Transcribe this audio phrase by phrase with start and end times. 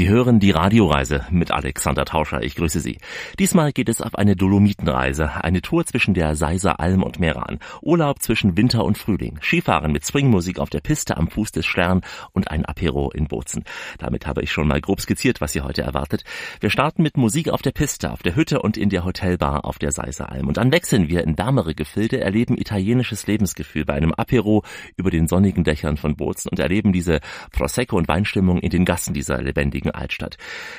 [0.00, 2.42] Sie hören die Radioreise mit Alexander Tauscher.
[2.42, 2.96] Ich grüße Sie.
[3.38, 8.22] Diesmal geht es auf eine Dolomitenreise, eine Tour zwischen der Seiser Alm und Meran, Urlaub
[8.22, 12.00] zwischen Winter und Frühling, Skifahren mit Swingmusik auf der Piste am Fuß des Stern
[12.32, 13.64] und ein Apero in Bozen.
[13.98, 16.24] Damit habe ich schon mal grob skizziert, was Sie heute erwartet.
[16.60, 19.78] Wir starten mit Musik auf der Piste, auf der Hütte und in der Hotelbar auf
[19.78, 20.48] der Seiser Alm.
[20.48, 24.64] Und dann wechseln wir in wärmere Gefilde, erleben italienisches Lebensgefühl bei einem Apero
[24.96, 27.20] über den sonnigen Dächern von Bozen und erleben diese
[27.52, 30.36] Prosecco- und Weinstimmung in den Gassen dieser lebendigen heutigen Altstadt.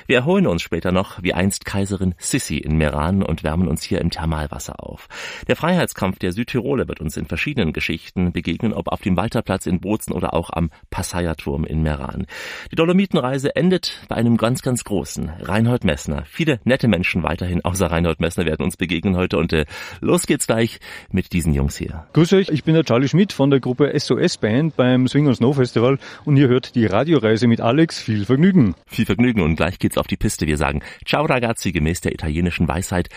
[0.07, 4.02] Wir erholen uns später noch wie einst Kaiserin Sissi in Meran und wärmen uns hier
[4.02, 5.07] im Thermalwasser auf.
[5.47, 9.79] Der Freiheitskampf der Südtiroler wird uns in verschiedenen Geschichten begegnen, ob auf dem Walterplatz in
[9.79, 12.25] Bozen oder auch am Passaya-Turm in Meran.
[12.71, 16.24] Die Dolomitenreise endet bei einem ganz, ganz großen Reinhold Messner.
[16.25, 19.66] Viele nette Menschen weiterhin außer Reinhold Messner werden uns begegnen heute und äh,
[20.00, 20.80] los geht's gleich
[21.11, 22.05] mit diesen Jungs hier.
[22.14, 25.38] Grüß euch, ich bin der Charlie Schmidt von der Gruppe SOS Band beim Swing and
[25.38, 28.02] Snow Festival und ihr hört die Radioreise mit Alex.
[28.02, 28.75] Viel Vergnügen.
[28.88, 30.47] Viel Vergnügen und gleich geht's auf die Piste.
[30.47, 33.09] Wir sagen Ciao ragazzi gemäß der italienischen Weisheit.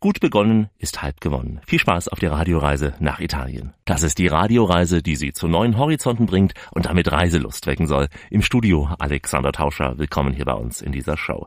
[0.00, 1.60] Gut begonnen ist halb gewonnen.
[1.66, 3.74] Viel Spaß auf der Radioreise nach Italien.
[3.92, 8.08] Das ist die Radioreise, die Sie zu neuen Horizonten bringt und damit Reiselust wecken soll.
[8.30, 9.98] Im Studio Alexander Tauscher.
[9.98, 11.46] Willkommen hier bei uns in dieser Show.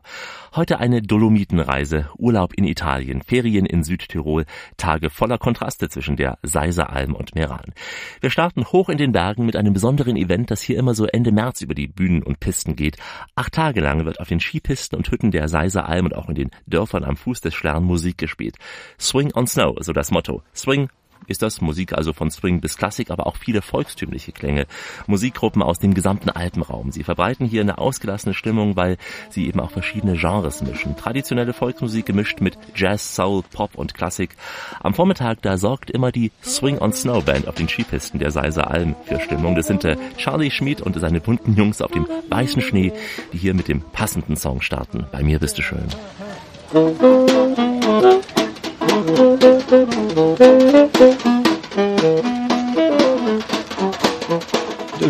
[0.54, 4.44] Heute eine Dolomitenreise, Urlaub in Italien, Ferien in Südtirol,
[4.76, 7.74] Tage voller Kontraste zwischen der Seiseralm und Meran.
[8.20, 11.32] Wir starten hoch in den Bergen mit einem besonderen Event, das hier immer so Ende
[11.32, 12.96] März über die Bühnen und Pisten geht.
[13.34, 16.50] Acht Tage lang wird auf den Skipisten und Hütten der Seiseralm und auch in den
[16.68, 18.54] Dörfern am Fuß des Schlern Musik gespielt.
[19.00, 20.44] Swing on Snow, so das Motto.
[20.54, 20.90] Swing
[21.26, 24.66] ist das Musik also von Swing bis Klassik, aber auch viele volkstümliche Klänge.
[25.06, 26.92] Musikgruppen aus dem gesamten Alpenraum.
[26.92, 28.96] Sie verbreiten hier eine ausgelassene Stimmung, weil
[29.30, 30.96] sie eben auch verschiedene Genres mischen.
[30.96, 34.36] Traditionelle Volksmusik gemischt mit Jazz, Soul, Pop und Klassik.
[34.80, 38.70] Am Vormittag, da sorgt immer die Swing on Snow Band auf den Skipisten der Seiser
[38.70, 39.54] Alm für Stimmung.
[39.54, 42.92] Das sind äh, Charlie Schmid und seine bunten Jungs auf dem weißen Schnee,
[43.32, 45.06] die hier mit dem passenden Song starten.
[45.12, 45.86] Bei mir bist du schön.
[49.68, 51.45] Thank you.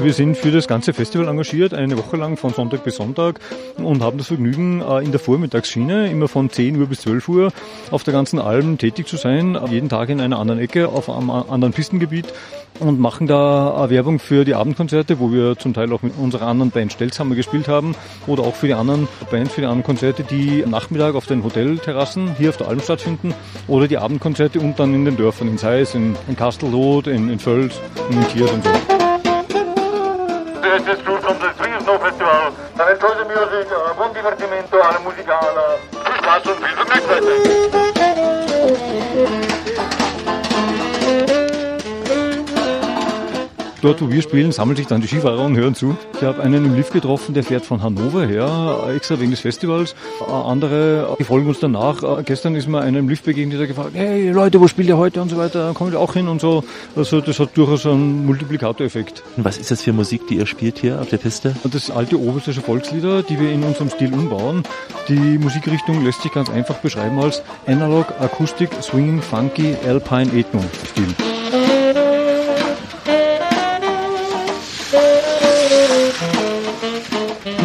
[0.06, 3.40] Wir sind für das ganze Festival engagiert, eine Woche lang von Sonntag bis Sonntag
[3.76, 7.52] und haben das Vergnügen, äh, in der Vormittagsschiene immer von 10 Uhr bis 12 Uhr
[7.90, 11.30] auf der ganzen Alm tätig zu sein, jeden Tag in einer anderen Ecke, auf einem
[11.30, 12.32] anderen Pistengebiet
[12.78, 16.70] und machen da Werbung für die Abendkonzerte, wo wir zum Teil auch mit unserer anderen
[16.70, 17.96] Band Stelzhammer gespielt haben
[18.28, 21.42] oder auch für die anderen Bands, für die anderen Konzerte, die am Nachmittag auf den
[21.42, 23.34] Hotelterrassen hier auf der Alm stattfinden
[23.66, 28.28] oder die Abendkonzerte und dann in den Dörfern, in Seis, in, in in, Völs, in
[28.28, 28.95] Tiers und so.
[30.66, 32.53] This is true from the Swing Snow Festival.
[32.75, 35.78] And enjoy the music, uh, buon divertimento alla musica, alla...
[35.93, 37.85] Viel Spaß und viel
[43.82, 45.97] Dort, wo wir spielen, sammeln sich dann die Skifahrer und hören zu.
[46.14, 49.94] Ich habe einen im Lift getroffen, der fährt von Hannover her, extra wegen des Festivals.
[50.28, 52.03] Andere, die folgen uns danach.
[52.25, 55.20] Gestern ist mir einer im Lift begegnet, der gefragt, hey Leute, wo spielt ihr heute
[55.20, 56.65] und so weiter, kommt ihr auch hin und so.
[56.97, 59.22] Also das hat durchaus einen Multiplikatoreffekt.
[59.36, 61.54] Und was ist das für Musik, die ihr spielt hier auf der Piste?
[61.70, 64.62] Das sind alte oberstädtische Volkslieder, die wir in unserem Stil umbauen.
[65.09, 71.15] Die Musikrichtung lässt sich ganz einfach beschreiben als Analog, Akustik, Swinging, Funky, Alpine, Ethno-Stil.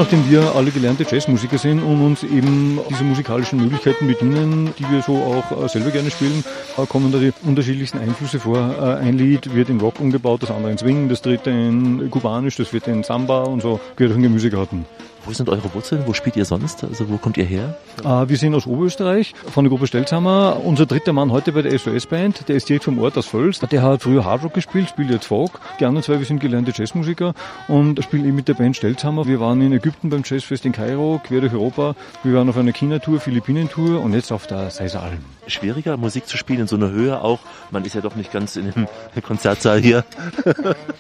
[0.01, 5.03] Nachdem wir alle gelernte Jazzmusiker sind und uns eben diese musikalischen Möglichkeiten bedienen, die wir
[5.03, 6.43] so auch selber gerne spielen,
[6.89, 8.97] kommen da die unterschiedlichsten Einflüsse vor.
[8.99, 12.73] Ein Lied wird in Rock umgebaut, das andere in Swing, das dritte in Kubanisch, das
[12.73, 14.85] wird in Samba und so gehört auch in Gemüsegarten.
[15.25, 16.03] Wo sind eure Wurzeln?
[16.07, 16.83] Wo spielt ihr sonst?
[16.83, 17.75] Also wo kommt ihr her?
[18.03, 20.61] Äh, wir sind aus Oberösterreich, von der Gruppe Stelzhammer.
[20.63, 23.59] Unser dritter Mann heute bei der SOS-Band, der ist direkt vom Ort aus Völs.
[23.59, 25.59] Der hat früher Hardrock gespielt, spielt jetzt Folk.
[25.79, 27.33] Die anderen zwei, wir sind gelernte Jazzmusiker
[27.67, 29.27] und spielen eben mit der Band Stelzhammer.
[29.27, 31.95] Wir waren in Ägypten beim Jazzfest in Kairo, quer durch Europa.
[32.23, 35.11] Wir waren auf einer China-Tour, Philippinen-Tour und jetzt auf der Seiser.
[35.51, 37.39] Schwieriger, Musik zu spielen in so einer Höhe auch.
[37.71, 38.87] Man ist ja doch nicht ganz in dem
[39.23, 40.03] Konzertsaal hier.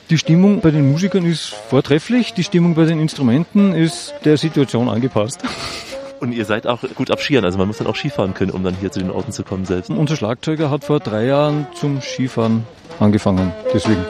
[0.09, 2.33] Die Stimmung bei den Musikern ist vortrefflich.
[2.33, 5.41] Die Stimmung bei den Instrumenten ist der Situation angepasst.
[6.19, 8.75] Und ihr seid auch gut abschieren, also man muss dann auch Skifahren können, um dann
[8.75, 9.89] hier zu den Orten zu kommen selbst.
[9.89, 12.67] Unser Schlagzeuger hat vor drei Jahren zum Skifahren
[12.99, 14.05] angefangen, deswegen.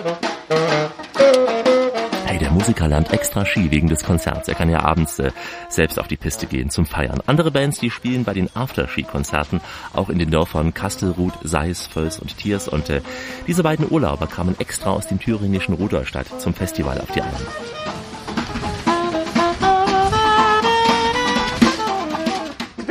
[2.51, 4.49] Hey, der Musiker lernt extra Ski wegen des Konzerts.
[4.49, 5.31] Er kann ja abends äh,
[5.69, 7.21] selbst auf die Piste gehen zum Feiern.
[7.25, 9.61] Andere Bands, die spielen bei den After-Ski-Konzerten
[9.93, 12.67] auch in den Dörfern Kastelruth, Seis, Völs und Tiers.
[12.67, 13.01] Und äh,
[13.47, 18.10] diese beiden Urlauber kamen extra aus dem thüringischen Rudolstadt zum Festival auf die Alm.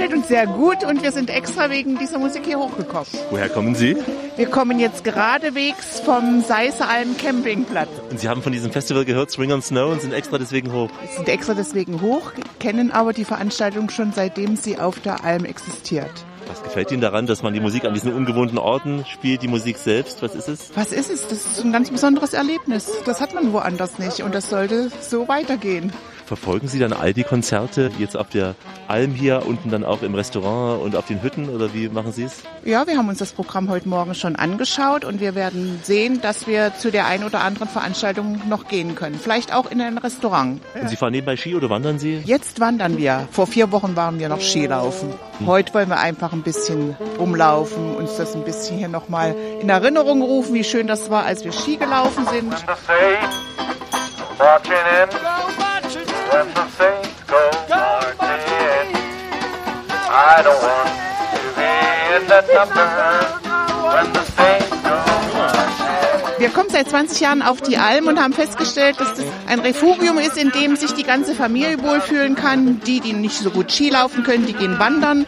[0.01, 3.07] Gefällt uns sehr gut und wir sind extra wegen dieser Musik hier hochgekommen.
[3.29, 3.97] Woher kommen Sie?
[4.37, 7.91] Wir kommen jetzt geradewegs vom Seisealm Campingplatz.
[8.11, 10.89] Und Sie haben von diesem Festival gehört, Swing on Snow, und sind extra deswegen hoch.
[11.03, 15.45] Wir sind extra deswegen hoch, kennen aber die Veranstaltung schon seitdem sie auf der Alm
[15.45, 16.25] existiert.
[16.47, 19.77] Was gefällt Ihnen daran, dass man die Musik an diesen ungewohnten Orten spielt, die Musik
[19.77, 20.23] selbst?
[20.23, 20.71] Was ist es?
[20.75, 21.29] Was ist es?
[21.29, 22.91] Das ist ein ganz besonderes Erlebnis.
[23.05, 25.93] Das hat man woanders nicht und das sollte so weitergehen.
[26.31, 28.55] Verfolgen Sie dann all die Konzerte jetzt auf der
[28.87, 32.23] Alm hier, unten dann auch im Restaurant und auf den Hütten oder wie machen Sie
[32.23, 32.45] es?
[32.65, 36.47] Ja, wir haben uns das Programm heute Morgen schon angeschaut und wir werden sehen, dass
[36.47, 39.19] wir zu der einen oder anderen Veranstaltung noch gehen können.
[39.21, 40.61] Vielleicht auch in ein Restaurant.
[40.81, 42.23] Und Sie fahren nebenbei Ski oder wandern Sie?
[42.25, 43.27] Jetzt wandern wir.
[43.33, 45.13] Vor vier Wochen waren wir noch Skilaufen.
[45.45, 50.23] Heute wollen wir einfach ein bisschen rumlaufen, uns das ein bisschen hier nochmal in Erinnerung
[50.23, 52.55] rufen, wie schön das war, als wir Ski gelaufen sind.
[54.39, 55.70] Marching in,
[56.33, 58.87] when the saints go marching in,
[60.11, 60.91] I don't want
[61.35, 61.73] to be
[62.17, 63.41] in that number.
[66.39, 70.19] Wir kommen seit 20 Jahren auf die Alm und haben festgestellt, dass das ein Refugium
[70.19, 72.81] ist, in dem sich die ganze Familie wohlfühlen kann.
[72.87, 75.27] Die, die nicht so gut Ski laufen können, die gehen wandern.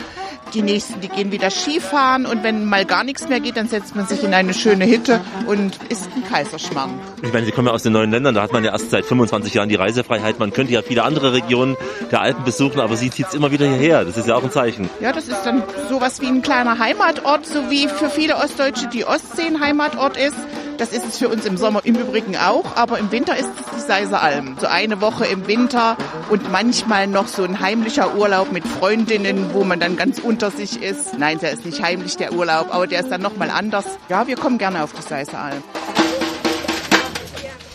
[0.55, 3.97] Die nächsten, die gehen wieder Skifahren und wenn mal gar nichts mehr geht, dann setzt
[3.97, 7.01] man sich in eine schöne Hütte und isst einen Kaiserschmarrn.
[7.23, 9.07] Ich meine, Sie kommen ja aus den neuen Ländern, da hat man ja erst seit
[9.07, 10.39] 25 Jahren die Reisefreiheit.
[10.39, 11.77] Man könnte ja viele andere Regionen
[12.11, 14.05] der Alpen besuchen, aber Sie zieht immer wieder hierher.
[14.05, 14.91] Das ist ja auch ein Zeichen.
[15.01, 19.07] Ja, das ist dann sowas wie ein kleiner Heimatort, so wie für viele Ostdeutsche die
[19.07, 20.37] Ostsee ein Heimatort ist.
[20.79, 23.77] Das ist es für uns im Sommer im Übrigen auch, aber im Winter ist es
[23.77, 24.57] die Seiseralm.
[24.59, 25.97] So eine Woche im Winter
[26.33, 30.83] und manchmal noch so ein heimlicher Urlaub mit Freundinnen, wo man dann ganz unter sich
[30.83, 31.19] ist.
[31.19, 33.85] Nein, der ist nicht heimlich, der Urlaub, aber der ist dann nochmal anders.
[34.09, 35.63] Ja, wir kommen gerne auf die Seiseralm.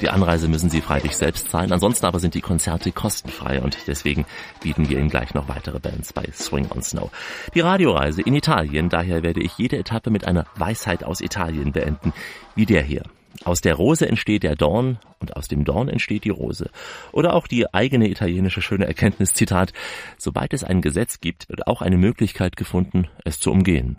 [0.02, 1.72] Die Anreise müssen Sie freilich selbst zahlen.
[1.72, 4.26] Ansonsten aber sind die Konzerte kostenfrei und deswegen
[4.60, 7.12] bieten wir Ihnen gleich noch weitere Bands bei Swing on Snow.
[7.54, 12.12] Die Radioreise in Italien, daher werde ich jede Etappe mit einer Weisheit aus Italien beenden,
[12.56, 13.04] wie der hier.
[13.44, 16.70] Aus der Rose entsteht der Dorn und aus dem Dorn entsteht die Rose.
[17.12, 19.74] Oder auch die eigene italienische schöne Erkenntnis, Zitat,
[20.18, 23.98] sobald es ein Gesetz gibt, wird auch eine Möglichkeit gefunden, es zu umgehen.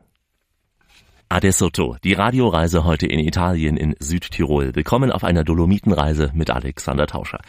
[1.30, 1.68] Adesso,
[2.02, 4.74] die Radioreise heute in Italien in Südtirol.
[4.74, 7.40] Willkommen auf einer Dolomitenreise mit Alexander Tauscher.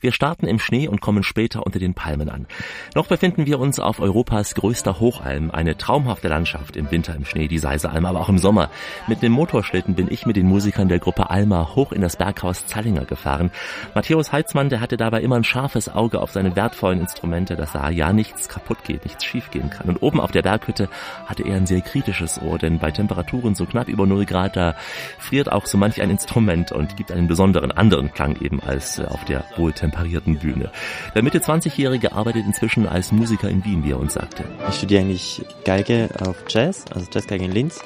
[0.00, 2.46] Wir starten im Schnee und kommen später unter den Palmen an.
[2.94, 7.48] Noch befinden wir uns auf Europas größter Hochalm, eine traumhafte Landschaft im Winter im Schnee,
[7.48, 8.70] die Seisealm, aber auch im Sommer.
[9.08, 12.64] Mit dem Motorschlitten bin ich mit den Musikern der Gruppe Alma hoch in das Berghaus
[12.64, 13.50] Zallinger gefahren.
[13.94, 17.90] Matthäus Heitzmann, der hatte dabei immer ein scharfes Auge auf seine wertvollen Instrumente, dass da
[17.90, 19.90] ja nichts kaputt geht, nichts schief gehen kann.
[19.90, 20.88] Und oben auf der Berghütte
[21.26, 24.76] hatte er ein sehr kritisches Ohr, denn bei Temperaturen so knapp über 0 Grad, da
[25.18, 29.26] friert auch so manch ein Instrument und gibt einen besonderen anderen Klang eben als auf
[29.26, 29.44] der
[29.90, 30.70] wohltemperierten Bühne.
[31.14, 34.44] Der Mitte 20-Jährige arbeitet inzwischen als Musiker in Wien, wie er uns sagte.
[34.68, 37.80] Ich studiere eigentlich Geige auf Jazz, also Jazzgeige in Linz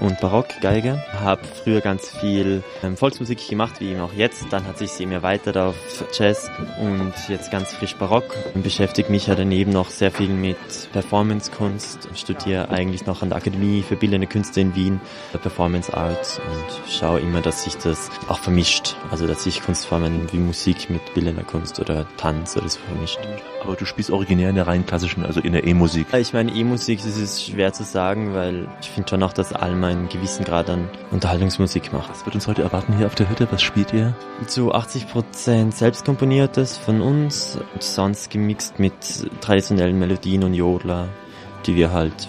[0.00, 1.02] und Barockgeige.
[1.12, 4.46] Habe früher ganz viel ähm, Volksmusik gemacht, wie eben auch jetzt.
[4.50, 5.76] Dann hat sich eben erweitert auf
[6.12, 6.50] Jazz
[6.80, 8.34] und jetzt ganz frisch Barock.
[8.54, 10.56] Beschäftige mich ja daneben noch sehr viel mit
[10.92, 12.08] Performancekunst.
[12.14, 15.00] Studiere eigentlich noch an der Akademie für Bildende Künste in Wien,
[15.40, 18.96] Performance Arts und schaue immer, dass sich das auch vermischt.
[19.10, 23.20] Also dass sich Kunstformen wie Musik mit bildender Kunst oder Tanz oder so vermischt.
[23.62, 26.06] Aber du spielst originär in der rein klassischen, also in der E-Musik.
[26.14, 29.89] Ich meine, E-Musik, das ist schwer zu sagen, weil ich finde schon auch, dass Alma
[29.90, 32.10] einen gewissen Grad an Unterhaltungsmusik macht.
[32.10, 33.46] Was wird uns heute erwarten hier auf der Hütte?
[33.50, 34.14] Was spielt ihr?
[34.46, 38.94] Zu 80% selbst komponiertes von uns und sonst gemixt mit
[39.40, 41.08] traditionellen Melodien und Jodler,
[41.66, 42.28] die wir halt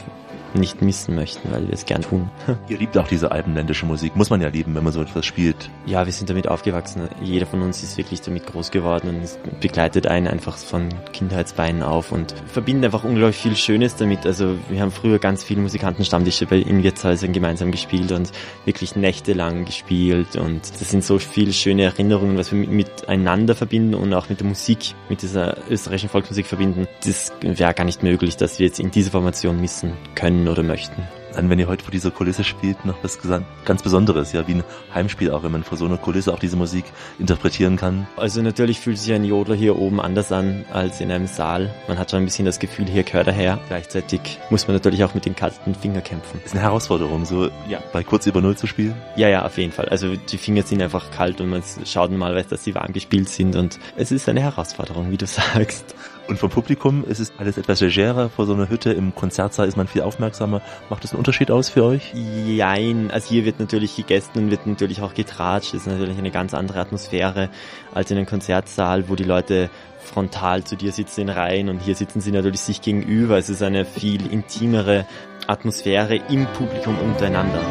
[0.55, 2.29] nicht missen möchten, weil wir es gern tun.
[2.67, 4.15] Ihr liebt auch diese alpenländische Musik.
[4.15, 5.69] Muss man ja lieben, wenn man so etwas spielt.
[5.85, 7.07] Ja, wir sind damit aufgewachsen.
[7.21, 11.83] Jeder von uns ist wirklich damit groß geworden und es begleitet einen einfach von Kindheitsbeinen
[11.83, 14.25] auf und verbindet einfach unglaublich viel Schönes damit.
[14.25, 18.31] Also wir haben früher ganz viele Musikantenstammtische bei in Wirtshäusern gemeinsam gespielt und
[18.65, 24.13] wirklich nächtelang gespielt und das sind so viele schöne Erinnerungen, was wir miteinander verbinden und
[24.13, 26.87] auch mit der Musik, mit dieser österreichischen Volksmusik verbinden.
[27.03, 31.03] Das wäre gar nicht möglich, dass wir jetzt in dieser Formation missen können oder möchten.
[31.33, 33.19] Dann, wenn ihr heute vor dieser Kulisse spielt, noch was
[33.65, 36.57] ganz Besonderes, ja, wie ein Heimspiel auch, wenn man vor so einer Kulisse auch diese
[36.57, 36.83] Musik
[37.19, 38.07] interpretieren kann.
[38.17, 41.73] Also natürlich fühlt sich ein Jodler hier oben anders an als in einem Saal.
[41.87, 43.59] Man hat schon ein bisschen das Gefühl, hier gehört er her.
[43.67, 46.41] Gleichzeitig muss man natürlich auch mit den kalten Fingern kämpfen.
[46.43, 47.79] Ist eine Herausforderung, so ja.
[47.93, 48.95] bei kurz über Null zu spielen?
[49.15, 49.87] Ja, ja, auf jeden Fall.
[49.87, 53.55] Also die Finger sind einfach kalt und man schaut normalerweise, dass sie warm gespielt sind
[53.55, 55.95] und es ist eine Herausforderung, wie du sagst.
[56.27, 58.29] Und vom Publikum ist es alles etwas legerer.
[58.29, 60.61] Vor so einer Hütte im Konzertsaal ist man viel aufmerksamer.
[60.89, 62.13] Macht das einen Unterschied aus für euch?
[62.13, 65.73] Jein, also hier wird natürlich gegessen und wird natürlich auch getratscht.
[65.73, 67.49] Das ist natürlich eine ganz andere Atmosphäre
[67.93, 69.69] als in einem Konzertsaal, wo die Leute
[70.01, 73.37] frontal zu dir sitzen in Reihen und hier sitzen sie natürlich sich gegenüber.
[73.37, 75.05] Es ist eine viel intimere
[75.47, 77.61] Atmosphäre im Publikum untereinander.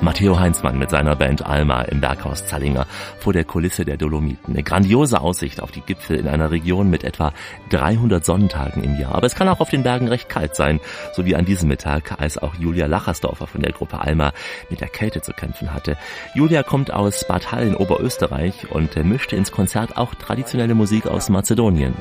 [0.00, 2.86] Matteo Heinzmann mit seiner Band Alma im Berghaus Zallinger
[3.18, 4.54] vor der Kulisse der Dolomiten.
[4.54, 7.32] Eine grandiose Aussicht auf die Gipfel in einer Region mit etwa
[7.70, 9.14] 300 Sonnentagen im Jahr.
[9.16, 10.80] Aber es kann auch auf den Bergen recht kalt sein,
[11.14, 14.32] so wie an diesem Mittag, als auch Julia Lachersdorfer von der Gruppe Alma
[14.70, 15.96] mit der Kälte zu kämpfen hatte.
[16.34, 21.28] Julia kommt aus Bad Hall in Oberösterreich und mischte ins Konzert auch traditionelle Musik aus
[21.28, 21.94] Mazedonien.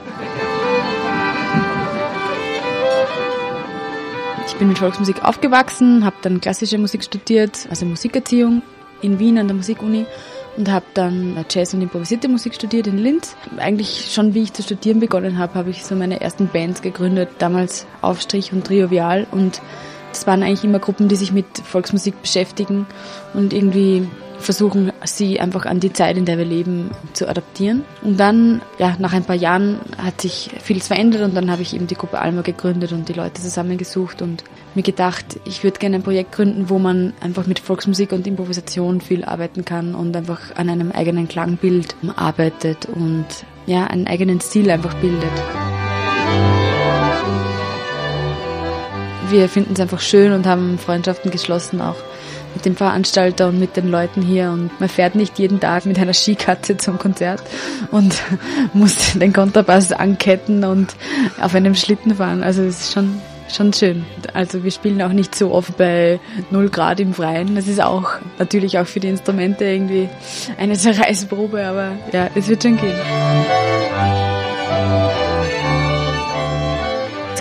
[4.47, 8.61] Ich bin mit Volksmusik aufgewachsen, habe dann klassische Musik studiert, also Musikerziehung
[9.01, 10.05] in Wien an der Musikuni
[10.55, 13.35] und habe dann Jazz und improvisierte Musik studiert in Linz.
[13.57, 17.29] Eigentlich schon wie ich zu studieren begonnen habe, habe ich so meine ersten Bands gegründet,
[17.39, 19.61] damals Aufstrich und Triovial und
[20.17, 22.87] das waren eigentlich immer Gruppen, die sich mit Volksmusik beschäftigen
[23.35, 24.07] und irgendwie
[24.39, 27.85] versuchen, sie einfach an die Zeit, in der wir leben, zu adaptieren.
[28.01, 31.75] Und dann, ja, nach ein paar Jahren hat sich vieles verändert und dann habe ich
[31.75, 34.43] eben die Gruppe Alma gegründet und die Leute zusammengesucht und
[34.73, 39.01] mir gedacht, ich würde gerne ein Projekt gründen, wo man einfach mit Volksmusik und Improvisation
[39.01, 43.25] viel arbeiten kann und einfach an einem eigenen Klangbild arbeitet und
[43.67, 45.31] ja, einen eigenen Stil einfach bildet.
[49.29, 51.95] Wir finden es einfach schön und haben Freundschaften geschlossen auch
[52.53, 55.99] mit dem Veranstalter und mit den Leuten hier und man fährt nicht jeden Tag mit
[55.99, 57.41] einer Skikatze zum Konzert
[57.91, 58.15] und
[58.73, 60.95] muss den Kontrabass anketten und
[61.41, 62.43] auf einem Schlitten fahren.
[62.43, 63.21] Also es ist schon
[63.53, 64.05] schon schön.
[64.33, 66.19] Also wir spielen auch nicht so oft bei
[66.51, 67.55] 0 Grad im Freien.
[67.55, 70.09] Das ist auch natürlich auch für die Instrumente irgendwie
[70.57, 74.36] eine Zerreißprobe, aber ja, es wird schon gehen.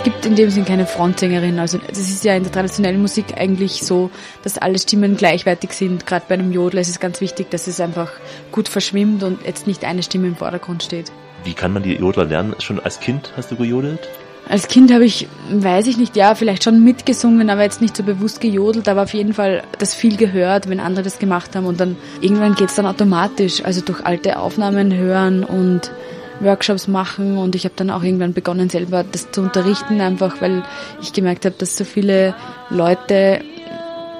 [0.09, 1.59] Gibt in dem Sinn keine Frontsängerin.
[1.59, 4.09] Also das ist ja in der traditionellen Musik eigentlich so,
[4.41, 6.05] dass alle Stimmen gleichwertig sind.
[6.05, 8.09] Gerade bei einem Jodler ist es ganz wichtig, dass es einfach
[8.53, 11.11] gut verschwimmt und jetzt nicht eine Stimme im Vordergrund steht.
[11.43, 12.55] Wie kann man die Jodler lernen?
[12.59, 13.99] Schon als Kind hast du gejodelt?
[14.47, 18.03] Als Kind habe ich, weiß ich nicht, ja, vielleicht schon mitgesungen, aber jetzt nicht so
[18.03, 21.81] bewusst gejodelt, aber auf jeden Fall das viel gehört, wenn andere das gemacht haben und
[21.81, 25.91] dann irgendwann geht's dann automatisch, also durch alte Aufnahmen hören und
[26.39, 30.63] Workshops machen und ich habe dann auch irgendwann begonnen selber das zu unterrichten, einfach weil
[31.01, 32.35] ich gemerkt habe, dass so viele
[32.69, 33.41] Leute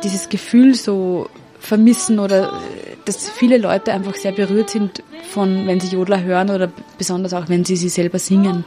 [0.03, 2.53] dieses Gefühl so vermissen oder
[3.05, 7.49] dass viele Leute einfach sehr berührt sind von, wenn sie Jodler hören oder besonders auch,
[7.49, 8.65] wenn sie sie selber singen.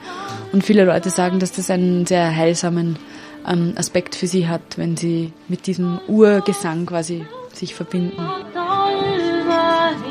[0.53, 2.99] Und viele Leute sagen, dass das einen sehr heilsamen
[3.47, 8.17] ähm, Aspekt für sie hat, wenn sie mit diesem Urgesang quasi sich verbinden.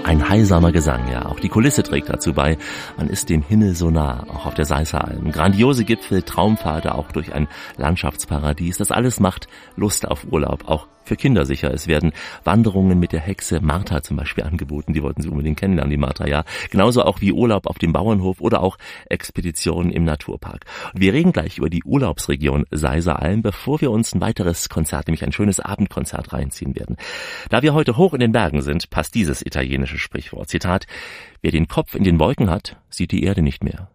[0.04, 1.26] Ein heilsamer Gesang, ja.
[1.28, 2.58] Auch die Kulisse trägt dazu bei.
[2.98, 5.32] Man ist dem Himmel so nah, auch auf der Seisser Alm.
[5.32, 8.78] Grandiose Gipfel, Traumpfade, auch durch ein Landschaftsparadies.
[8.78, 11.74] Das alles macht Lust auf Urlaub, auch für Kinder sicher.
[11.74, 12.14] Es werden
[12.46, 14.94] Wanderungen mit der Hexe Martha zum Beispiel angeboten.
[14.94, 16.46] Die wollten sie unbedingt kennenlernen, die Martha, ja.
[16.70, 18.78] Genauso auch wie Urlaub auf dem Bauernhof oder auch
[19.10, 20.66] Expeditionen im Naturpark.
[20.94, 25.08] Und wir reden gleich über die Urlaubsregion Seiser Alm, bevor wir uns ein weiteres Konzert,
[25.08, 26.96] nämlich ein schönes Abendkonzert reinziehen werden.
[27.50, 30.50] Da wir heute hoch in den Bergen sind, passt dieses italienische Sprichwort.
[30.50, 30.86] Zitat,
[31.42, 33.90] wer den Kopf in den Wolken hat, sieht die Erde nicht mehr.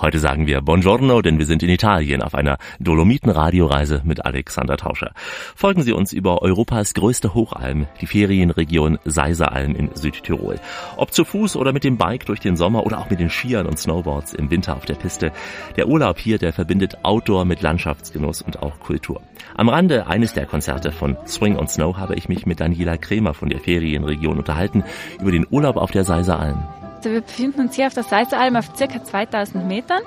[0.00, 5.12] Heute sagen wir Buongiorno, denn wir sind in Italien auf einer Dolomiten-Radioreise mit Alexander Tauscher.
[5.54, 10.58] Folgen Sie uns über Europas größte Hochalm, die Ferienregion Seiseralm in Südtirol.
[10.96, 13.66] Ob zu Fuß oder mit dem Bike durch den Sommer oder auch mit den Skiern
[13.66, 15.30] und Snowboards im Winter auf der Piste.
[15.76, 19.20] Der Urlaub hier, der verbindet Outdoor mit Landschaftsgenuss und auch Kultur.
[19.54, 23.34] Am Rande eines der Konzerte von Swing on Snow habe ich mich mit Daniela Kremer
[23.34, 24.84] von der Ferienregion unterhalten
[25.20, 26.81] über den Urlaub auf der Seiseralm.
[27.02, 29.04] Also wir befinden uns hier auf der Seiseralm auf ca.
[29.04, 30.02] 2000 Metern.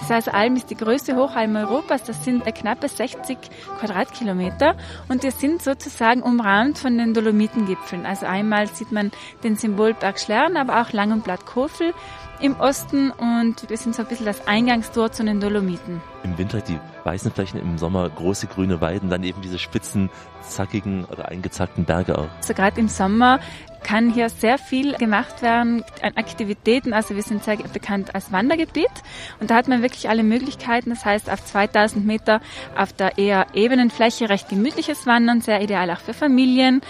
[0.00, 2.04] Die Seiseralm ist die größte Hochalm Europas.
[2.04, 3.36] Das sind knappe 60
[3.78, 4.74] Quadratkilometer
[5.10, 8.06] und wir sind sozusagen umrahmt von den Dolomitengipfeln.
[8.06, 9.10] Also einmal sieht man
[9.44, 11.92] den Symbolberg Schlern, aber auch Lang- und Blatt Kofel
[12.40, 16.00] im Osten und wir sind so ein bisschen das Eingangstor zu den Dolomiten.
[16.22, 20.08] Im Winter die weißen Flächen, im Sommer große grüne Weiden, dann eben diese spitzen,
[20.42, 22.28] zackigen oder eingezackten Berge auch.
[22.36, 23.40] Also gerade im Sommer
[23.82, 26.92] kann hier sehr viel gemacht werden an Aktivitäten.
[26.92, 28.86] Also wir sind sehr bekannt als Wandergebiet
[29.40, 30.90] und da hat man wirklich alle Möglichkeiten.
[30.90, 32.40] Das heißt, auf 2000 Meter
[32.76, 36.80] auf der eher ebenen Fläche recht gemütliches Wandern, sehr ideal auch für Familien.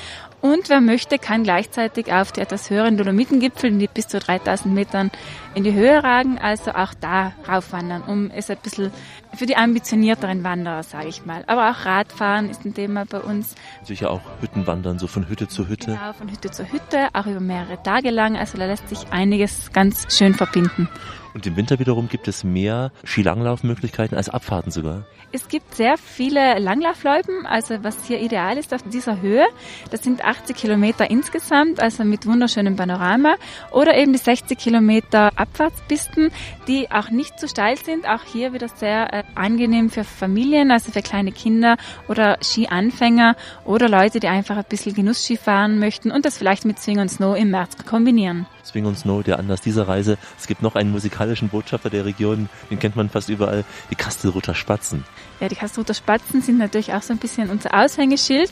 [0.40, 5.10] Und wer möchte, kann gleichzeitig auf die etwas höheren Dolomitengipfel, die bis zu 3000 Metern
[5.54, 8.92] in die Höhe ragen, also auch da raufwandern, um es ein bisschen
[9.34, 11.42] für die ambitionierteren Wanderer, sage ich mal.
[11.48, 13.56] Aber auch Radfahren ist ein Thema bei uns.
[13.82, 15.92] Sicher auch Hüttenwandern, so von Hütte zu Hütte.
[15.92, 18.36] Genau, von Hütte zu Hütte, auch über mehrere Tage lang.
[18.36, 20.88] Also da lässt sich einiges ganz schön verbinden.
[21.34, 25.04] Und im Winter wiederum gibt es mehr Skilanglaufmöglichkeiten als Abfahrten sogar.
[25.30, 29.44] Es gibt sehr viele Langlaufloipen, also was hier ideal ist auf dieser Höhe.
[29.90, 33.34] Das sind 80 Kilometer insgesamt, also mit wunderschönem Panorama.
[33.70, 36.30] Oder eben die 60 Kilometer Abfahrtspisten,
[36.66, 38.08] die auch nicht zu steil sind.
[38.08, 41.76] Auch hier wieder sehr äh, angenehm für Familien, also für kleine Kinder
[42.08, 46.78] oder Skianfänger oder Leute, die einfach ein bisschen Genussski fahren möchten und das vielleicht mit
[46.78, 48.46] Swing und Snow im März kombinieren.
[48.68, 50.18] Swing und Snow, der Anlass dieser Reise.
[50.38, 54.54] Es gibt noch einen musikalischen Botschafter der Region, den kennt man fast überall, die Kastelruther
[54.54, 55.04] Spatzen.
[55.40, 58.50] Ja, die Kastelruther Spatzen sind natürlich auch so ein bisschen unser Aushängeschild.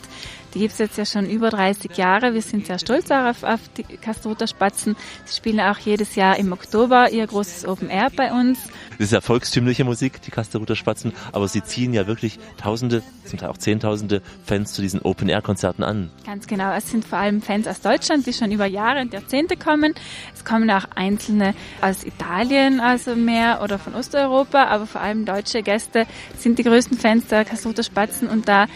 [0.53, 2.33] Die gibt es jetzt ja schon über 30 Jahre.
[2.33, 4.95] Wir sind sehr stolz auf, auf die Kastelruther Spatzen.
[5.25, 8.57] Sie spielen auch jedes Jahr im Oktober ihr großes Open Air bei uns.
[8.91, 13.37] Das ist ja volkstümliche Musik, die Kastelruther Spatzen, aber sie ziehen ja wirklich Tausende, zum
[13.37, 16.09] Teil auch Zehntausende Fans zu diesen Open Air Konzerten an.
[16.25, 16.73] Ganz genau.
[16.73, 19.93] Es sind vor allem Fans aus Deutschland, die schon über Jahre und Jahrzehnte kommen.
[20.35, 25.63] Es kommen auch einzelne aus Italien, also mehr oder von Osteuropa, aber vor allem deutsche
[25.63, 26.05] Gäste
[26.37, 28.67] sind die größten Fans der Kastelruther Spatzen und da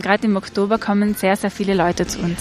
[0.00, 2.40] gerade im Oktober kommen sehr, sehr viele Leute zu uns.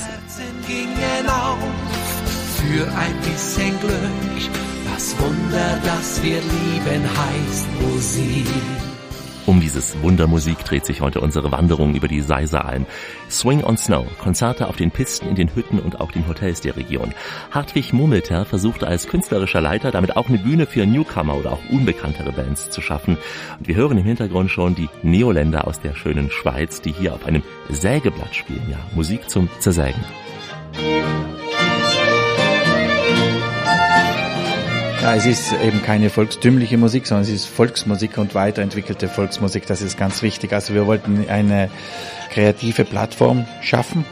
[2.58, 4.60] Für ein bisschen Glück.
[4.94, 8.99] Das Wunder, das wir lieben, heißt Musik.
[9.50, 12.86] Um dieses Wundermusik dreht sich heute unsere Wanderung über die Seiseralm.
[13.32, 16.76] Swing on Snow, Konzerte auf den Pisten, in den Hütten und auch den Hotels der
[16.76, 17.16] Region.
[17.50, 22.32] Hartwig Murmelter versuchte als künstlerischer Leiter damit auch eine Bühne für Newcomer oder auch unbekanntere
[22.32, 23.18] Bands zu schaffen.
[23.58, 27.26] Und wir hören im Hintergrund schon die Neoländer aus der schönen Schweiz, die hier auf
[27.26, 28.68] einem Sägeblatt spielen.
[28.70, 30.04] Ja, Musik zum Zersägen.
[35.16, 39.66] Es ist eben keine volkstümliche Musik, sondern es ist Volksmusik und weiterentwickelte Volksmusik.
[39.66, 40.54] Das ist ganz wichtig.
[40.54, 41.70] Also wir wollten eine
[42.32, 44.06] kreative Plattform schaffen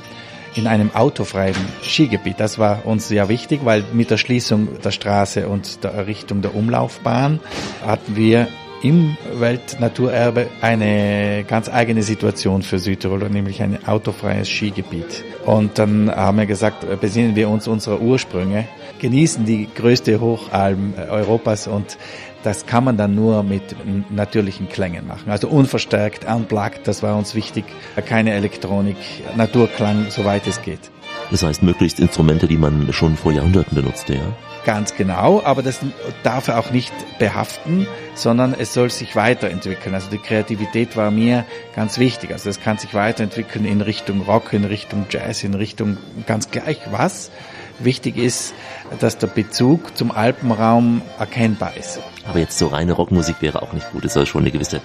[0.55, 2.39] in einem autofreien Skigebiet.
[2.39, 6.55] Das war uns sehr wichtig, weil mit der Schließung der Straße und der Errichtung der
[6.55, 7.39] Umlaufbahn
[7.85, 8.47] hatten wir
[8.81, 15.23] im Weltnaturerbe eine ganz eigene Situation für Südtirol, nämlich ein autofreies Skigebiet.
[15.45, 18.67] Und dann haben wir gesagt, besinnen wir uns unserer Ursprünge,
[18.99, 21.97] genießen die größte Hochalm Europas und
[22.43, 23.75] das kann man dann nur mit
[24.09, 25.31] natürlichen Klängen machen.
[25.31, 27.65] Also unverstärkt, unplugged, das war uns wichtig.
[28.05, 28.95] Keine Elektronik,
[29.35, 30.91] Naturklang, soweit es geht.
[31.31, 34.33] Das heißt, möglichst Instrumente, die man schon vor Jahrhunderten benutzte, ja?
[34.65, 35.79] Ganz genau, aber das
[36.23, 39.95] darf er auch nicht behaften, sondern es soll sich weiterentwickeln.
[39.95, 42.33] Also die Kreativität war mir ganz wichtig.
[42.33, 46.79] Also es kann sich weiterentwickeln in Richtung Rock, in Richtung Jazz, in Richtung ganz gleich
[46.91, 47.31] was.
[47.79, 48.53] Wichtig ist,
[48.99, 51.99] dass der Bezug zum Alpenraum erkennbar ist.
[52.27, 54.03] Aber jetzt so reine Rockmusik wäre auch nicht gut.
[54.03, 54.81] Es soll schon eine gewisse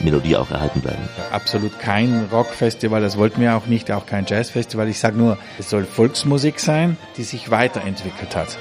[0.00, 1.08] Melodie auch erhalten bleiben.
[1.30, 4.88] Absolut kein Rockfestival, das wollten wir auch nicht, auch kein Jazzfestival.
[4.88, 8.58] Ich sage nur, es soll Volksmusik sein, die sich weiterentwickelt hat.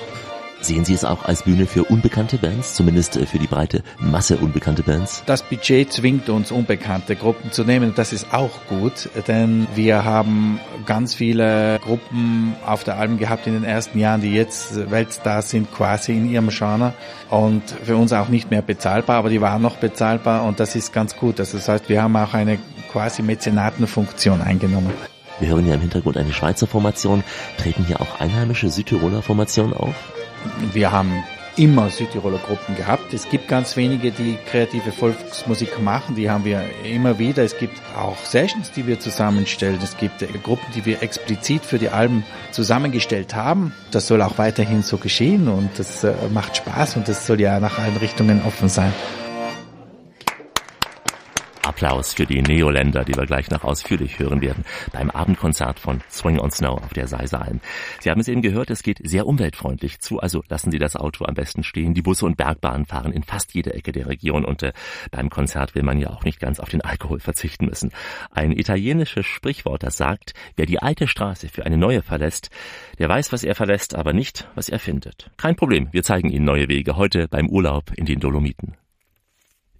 [0.62, 4.84] Sehen Sie es auch als Bühne für unbekannte Bands, zumindest für die breite Masse unbekannte
[4.84, 5.24] Bands?
[5.26, 7.94] Das Budget zwingt uns, unbekannte Gruppen zu nehmen.
[7.96, 13.54] Das ist auch gut, denn wir haben ganz viele Gruppen auf der Alm gehabt in
[13.54, 16.94] den ersten Jahren, die jetzt Weltstars sind, quasi in ihrem Genre
[17.32, 20.94] und für uns auch nicht mehr bezahlbar, aber die waren noch bezahlbar und das ist
[20.94, 21.40] ganz gut.
[21.40, 22.60] Also das heißt, wir haben auch eine
[22.92, 24.92] quasi Mäzenatenfunktion eingenommen.
[25.40, 27.24] Wir hören ja im Hintergrund eine Schweizer Formation.
[27.58, 29.96] Treten hier auch einheimische Südtiroler Formationen auf?
[30.74, 31.24] Wir haben
[31.58, 33.14] immer Südtiroler Gruppen gehabt.
[33.14, 37.44] Es gibt ganz wenige, die kreative Volksmusik machen, die haben wir immer wieder.
[37.44, 39.80] Es gibt auch Sessions, die wir zusammenstellen.
[39.84, 43.74] Es gibt Gruppen, die wir explizit für die Alben zusammengestellt haben.
[43.92, 47.60] Das soll auch weiterhin so geschehen und das äh, macht Spaß und das soll ja
[47.60, 48.94] nach allen Richtungen offen sein.
[51.64, 56.40] Applaus für die Neoländer, die wir gleich noch ausführlich hören werden beim Abendkonzert von Swing
[56.40, 57.62] on Snow auf der Seisalm.
[58.00, 61.26] Sie haben es eben gehört, es geht sehr umweltfreundlich zu, also lassen Sie das Auto
[61.26, 61.94] am besten stehen.
[61.94, 64.74] Die Busse und Bergbahnen fahren in fast jede Ecke der Region und äh,
[65.12, 67.92] beim Konzert will man ja auch nicht ganz auf den Alkohol verzichten müssen.
[68.32, 72.50] Ein italienisches Sprichwort, das sagt, wer die alte Straße für eine neue verlässt,
[72.98, 75.30] der weiß, was er verlässt, aber nicht, was er findet.
[75.38, 78.76] Kein Problem, wir zeigen Ihnen neue Wege heute beim Urlaub in den Dolomiten.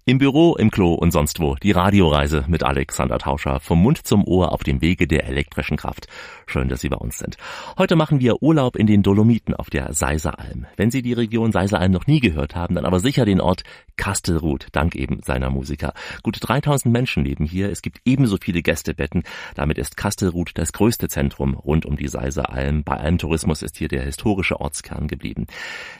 [0.04, 1.54] Im Büro, im Klo und sonst wo.
[1.54, 3.60] Die Radioreise mit Alexander Tauscher.
[3.60, 6.08] Vom Mund zum Ohr auf dem Wege der elektrischen Kraft.
[6.46, 7.36] Schön, dass Sie bei uns sind.
[7.78, 10.66] Heute machen wir Urlaub in den Dolomiten auf der Seiseralm.
[10.76, 13.62] Wenn Sie die Region Seiseralm noch nie gehört haben, dann aber sicher den Ort
[13.96, 15.92] Kastelruth, dank eben seiner Musiker.
[16.24, 17.70] Gut 3000 Menschen leben hier.
[17.70, 19.22] Es gibt ebenso viele Gästebetten.
[19.54, 22.82] Damit ist Kastelruth das größte Zentrum rund um die Seiseralm.
[22.82, 25.46] Bei allem Tourismus ist hier der historische Ortskern geblieben.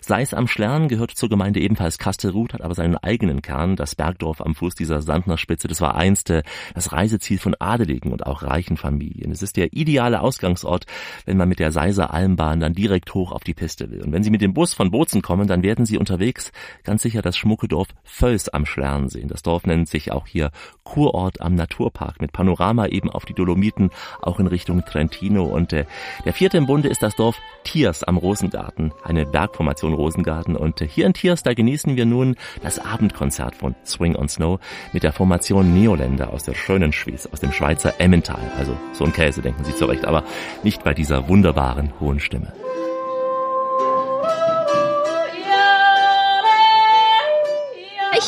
[0.01, 3.77] Seis am Schlern gehört zur Gemeinde ebenfalls Kastelruth, hat aber seinen eigenen Kern.
[3.77, 6.43] Das das Bergdorf am Fuß dieser Sandnerspitze, das war einst äh,
[6.75, 9.31] das Reiseziel von Adeligen und auch reichen Familien.
[9.31, 10.87] Es ist der ideale Ausgangsort,
[11.27, 14.03] wenn man mit der Seiser Almbahn dann direkt hoch auf die Piste will.
[14.03, 16.53] Und wenn Sie mit dem Bus von Bozen kommen, dann werden Sie unterwegs
[16.85, 17.69] ganz sicher das schmucke
[18.03, 19.29] Völs am Schlern sehen.
[19.29, 20.51] Das Dorf nennt sich auch hier
[20.85, 25.45] Kurort am Naturpark mit Panorama eben auf die Dolomiten, auch in Richtung Trentino.
[25.45, 25.85] Und äh,
[26.25, 30.57] der vierte im Bunde ist das Dorf Tiers am Rosengarten, eine Bergformation Rosengarten.
[30.57, 34.61] Und äh, hier in Tiers, da genießen wir nun das Abendkonzert von Swing on Snow
[34.93, 38.41] mit der Formation Neoländer aus der schönen Schweiz, aus dem Schweizer Emmental.
[38.59, 40.25] Also so ein Käse, denken Sie zurecht, aber
[40.63, 42.53] nicht bei dieser wunderbaren hohen Stimme.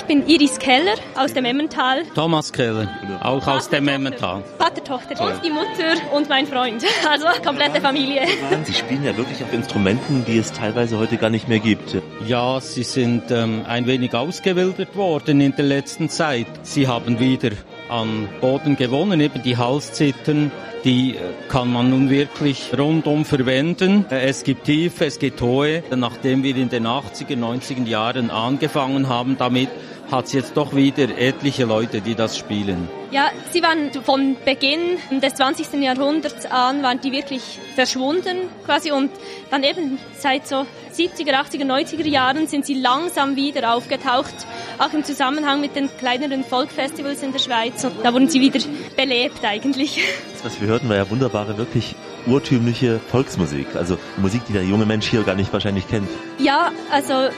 [0.06, 2.02] Ich bin Iris Keller aus dem Emmental.
[2.14, 2.88] Thomas Keller,
[3.22, 4.44] auch aus dem Emmental.
[4.58, 6.84] Vater, Tochter und die Mutter und mein Freund.
[7.10, 8.20] Also komplette Familie.
[8.64, 11.96] Sie spielen ja wirklich auf Instrumenten, die es teilweise heute gar nicht mehr gibt.
[12.26, 16.48] Ja, sie sind ähm, ein wenig ausgewildert worden in der letzten Zeit.
[16.64, 17.52] Sie haben wieder
[17.88, 20.50] an Boden gewonnen, eben die Halszittern,
[20.84, 24.04] die äh, kann man nun wirklich rundum verwenden.
[24.10, 25.82] Äh, Es gibt tiefe, es gibt hohe.
[25.94, 29.70] Nachdem wir in den 80er, 90er Jahren angefangen haben damit,
[30.10, 32.88] hat es jetzt doch wieder etliche Leute, die das spielen.
[33.10, 35.74] Ja, sie waren von Beginn des 20.
[35.74, 39.10] Jahrhunderts an, waren die wirklich verschwunden quasi und
[39.50, 44.34] dann eben seit so 70er, 80er, 90er Jahren sind sie langsam wieder aufgetaucht,
[44.78, 48.60] auch im Zusammenhang mit den kleineren Folkfestivals in der Schweiz und da wurden sie wieder
[48.96, 50.00] belebt eigentlich.
[50.32, 51.94] Das, was wir hörten, war ja wunderbare, wirklich
[52.26, 53.76] urtümliche Volksmusik.
[53.76, 56.08] Also Musik, die der junge Mensch hier gar nicht wahrscheinlich kennt.
[56.38, 57.28] Ja, also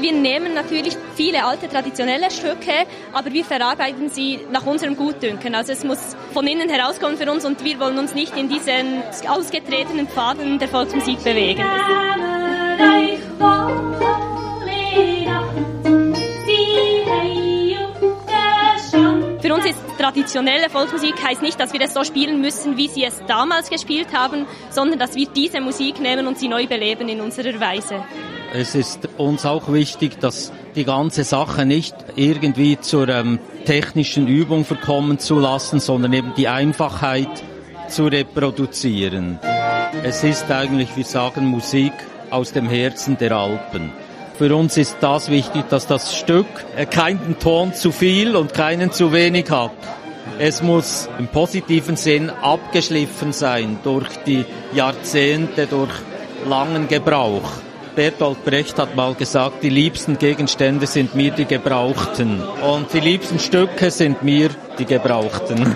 [0.00, 5.54] wir nehmen natürlich viele alte traditionelle Stücke, aber wir verarbeiten sie nach unserem Gutdünken.
[5.54, 9.02] Also es muss von innen herauskommen für uns und wir wollen uns nicht in diesen
[9.28, 11.64] ausgetretenen Pfaden der Volksmusik bewegen.
[19.40, 23.04] Für uns ist traditionelle Volksmusik heißt nicht, dass wir es so spielen müssen, wie sie
[23.04, 27.20] es damals gespielt haben, sondern dass wir diese Musik nehmen und sie neu beleben in
[27.20, 28.04] unserer Weise.
[28.52, 34.64] Es ist uns auch wichtig, dass die ganze Sache nicht irgendwie zur ähm, technischen Übung
[34.64, 37.28] verkommen zu lassen, sondern eben die Einfachheit
[37.88, 39.38] zu reproduzieren.
[40.02, 41.92] Es ist eigentlich, wir sagen, Musik
[42.30, 43.92] aus dem Herzen der Alpen.
[44.38, 48.92] Für uns ist das wichtig, dass das Stück äh, keinen Ton zu viel und keinen
[48.92, 49.72] zu wenig hat.
[50.38, 55.92] Es muss im positiven Sinn abgeschliffen sein durch die Jahrzehnte, durch
[56.46, 57.50] langen Gebrauch.
[57.98, 63.40] Bertolt Brecht hat mal gesagt, die liebsten Gegenstände sind mir die Gebrauchten und die liebsten
[63.40, 65.74] Stücke sind mir die Gebrauchten.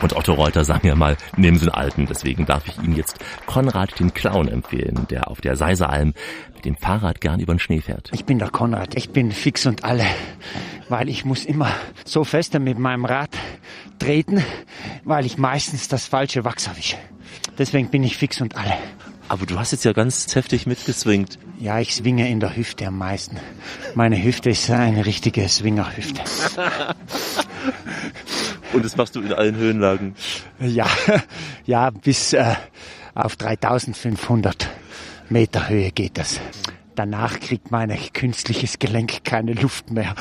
[0.00, 2.06] Und Otto Reuter sang ja mal, nehmen Sie einen Alten.
[2.06, 6.14] Deswegen darf ich Ihnen jetzt Konrad den Clown empfehlen, der auf der Seiseralm
[6.54, 8.08] mit dem Fahrrad gern über den Schnee fährt.
[8.14, 10.06] Ich bin der Konrad, ich bin fix und alle,
[10.88, 11.68] weil ich muss immer
[12.06, 13.36] so fester mit meinem Rad
[13.98, 14.42] treten,
[15.04, 16.96] weil ich meistens das falsche Wachs erwische.
[17.58, 18.72] Deswegen bin ich fix und alle.
[19.28, 21.38] Aber du hast jetzt ja ganz heftig mitgeswingt.
[21.58, 23.38] Ja, ich swinge in der Hüfte am meisten.
[23.94, 26.20] Meine Hüfte ist eine richtige Swingerhüfte.
[28.72, 30.14] Und das machst du in allen Höhenlagen.
[30.60, 30.88] Ja,
[31.64, 32.54] ja, bis äh,
[33.14, 34.68] auf 3500
[35.28, 36.40] Meter Höhe geht das.
[36.94, 40.14] Danach kriegt mein künstliches Gelenk keine Luft mehr.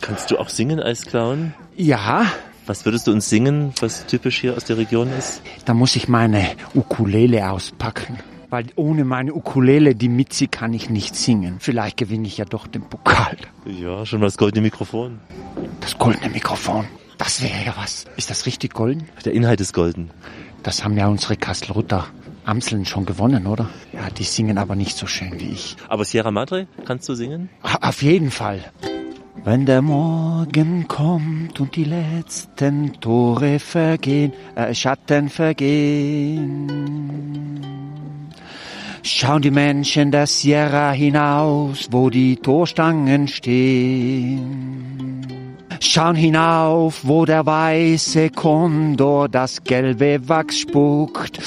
[0.00, 1.54] Kannst du auch singen als Clown?
[1.76, 2.26] Ja,
[2.66, 5.42] Was würdest du uns singen, was typisch hier aus der Region ist?
[5.64, 8.18] da muss ich meine Ukulele auspacken.
[8.50, 11.56] Weil ohne meine Ukulele, die Mitzi, kann ich nicht singen.
[11.60, 13.36] Vielleicht gewinne ich ja doch den Pokal.
[13.64, 15.20] Ja, schon mal das goldene Mikrofon.
[15.80, 16.86] Das goldene Mikrofon.
[17.16, 18.06] Das wäre ja was.
[18.16, 19.08] Ist das richtig golden?
[19.24, 20.10] Der Inhalt ist golden.
[20.64, 22.06] Das haben ja unsere Kastelrutter
[22.44, 23.68] Amseln schon gewonnen, oder?
[23.92, 25.76] Ja, die singen aber nicht so schön wie ich.
[25.88, 27.50] Aber Sierra Madre, kannst du singen?
[27.62, 28.64] Auf jeden Fall.
[29.42, 36.70] Wenn der Morgen kommt und die letzten Tore vergehen, äh, Schatten vergehen,
[39.02, 44.46] schauen die Menschen der Sierra hinaus, wo die Torstangen stehen.
[45.80, 51.40] Schauen hinauf, wo der weiße Kondor das gelbe Wachs spuckt.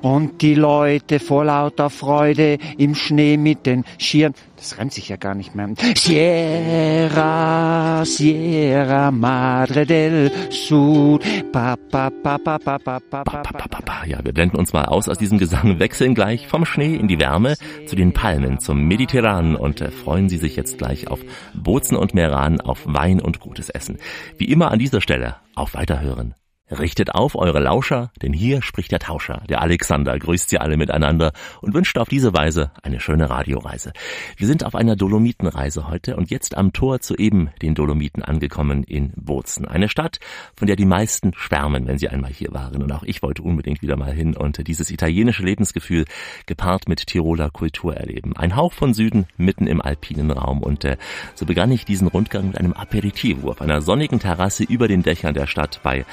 [0.00, 4.34] Und die Leute vor lauter Freude im Schnee mit den Schieren.
[4.64, 5.68] Das reimt sich ja gar nicht mehr.
[5.94, 11.20] Sierra, Sierra Madre del Sur.
[11.52, 14.06] Pa, pa, pa, pa, pa, pa, pa, pa, pa.
[14.06, 17.20] Ja, wir blenden uns mal aus aus diesem Gesang, wechseln gleich vom Schnee in die
[17.20, 21.20] Wärme zu den Palmen, zum Mediterranen und äh, freuen Sie sich jetzt gleich auf
[21.52, 23.98] Bozen und Meran, auf Wein und gutes Essen.
[24.38, 26.34] Wie immer an dieser Stelle auf Weiterhören.
[26.78, 29.42] Richtet auf eure Lauscher, denn hier spricht der Tauscher.
[29.48, 33.92] Der Alexander grüßt sie alle miteinander und wünscht auf diese Weise eine schöne Radioreise.
[34.36, 38.82] Wir sind auf einer Dolomitenreise heute und jetzt am Tor zu eben den Dolomiten angekommen
[38.84, 39.66] in Bozen.
[39.66, 40.18] Eine Stadt,
[40.56, 42.82] von der die meisten schwärmen, wenn sie einmal hier waren.
[42.82, 46.04] Und auch ich wollte unbedingt wieder mal hin und dieses italienische Lebensgefühl
[46.46, 48.36] gepaart mit Tiroler Kultur erleben.
[48.36, 50.96] Ein Hauch von Süden mitten im alpinen Raum und äh,
[51.34, 55.34] so begann ich diesen Rundgang mit einem Aperitivo auf einer sonnigen Terrasse über den Dächern
[55.34, 56.04] der Stadt bei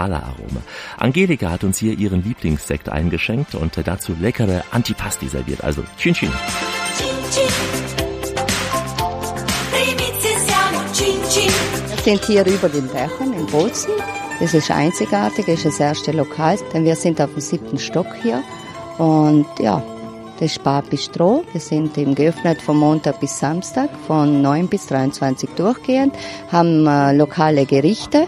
[0.00, 0.62] Thalerarome.
[0.96, 6.32] Angelika hat uns hier ihren Lieblingssekt eingeschenkt und dazu leckere Antipasti serviert, also Chin Chin.
[11.88, 13.92] Wir sind hier über den Dächern in Bozen.
[14.40, 18.06] Das ist einzigartig, das ist das erste Lokal, denn wir sind auf dem siebten Stock
[18.22, 18.42] hier.
[18.96, 19.82] Und ja,
[20.38, 21.44] das ist Bar Bistro.
[21.52, 26.14] Wir sind eben geöffnet von Montag bis Samstag, von 9 bis 23 durchgehend,
[26.50, 28.26] haben äh, lokale Gerichte,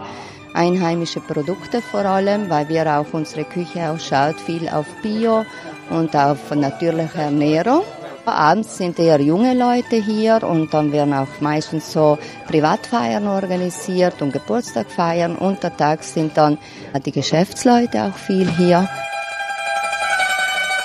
[0.54, 5.44] einheimische Produkte vor allem, weil wir auch unsere Küche auch schaut, viel auf Bio
[5.90, 7.82] und auf natürliche Ernährung.
[8.24, 14.32] Abends sind eher junge Leute hier und dann werden auch meistens so Privatfeiern organisiert und
[14.32, 15.34] Geburtstag feiern.
[15.34, 16.58] Untertags sind dann
[17.04, 18.88] die Geschäftsleute auch viel hier.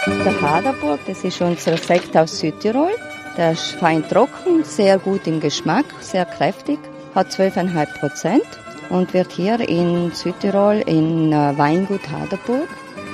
[0.08, 2.92] Der Haderburg, das ist unser Sekt aus Südtirol.
[3.38, 6.80] Der ist fein trocken, sehr gut im Geschmack, sehr kräftig,
[7.14, 8.48] hat 12,5 Prozent
[8.90, 12.68] und wird hier in Südtirol in äh, Weingut Haderburg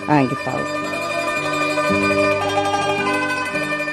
[0.07, 0.83] eingebaut.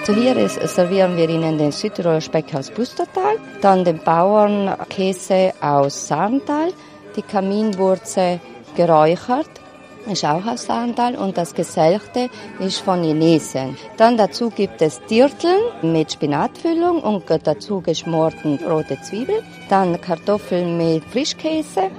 [0.04, 6.08] So hier ist, servieren wir Ihnen den Südtiroler Speck aus Bustertal, dann den Bauernkäse aus
[6.08, 6.72] Sarntal,
[7.14, 8.40] die Kaminwurze
[8.76, 9.59] geräuchert,
[10.06, 13.76] ist auch aus Sarntal und das Geselchte ist von Inesen.
[13.96, 21.04] Dann dazu gibt es Dirteln mit Spinatfüllung und dazu geschmorten rote Zwiebeln, dann Kartoffeln mit
[21.04, 21.90] Frischkäse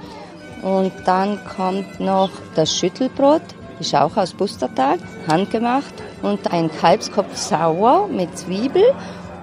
[0.62, 3.42] und dann kommt noch das Schüttelbrot,
[3.80, 8.84] ist auch aus Bustertal, handgemacht und ein Kalbskopf sauer mit Zwiebel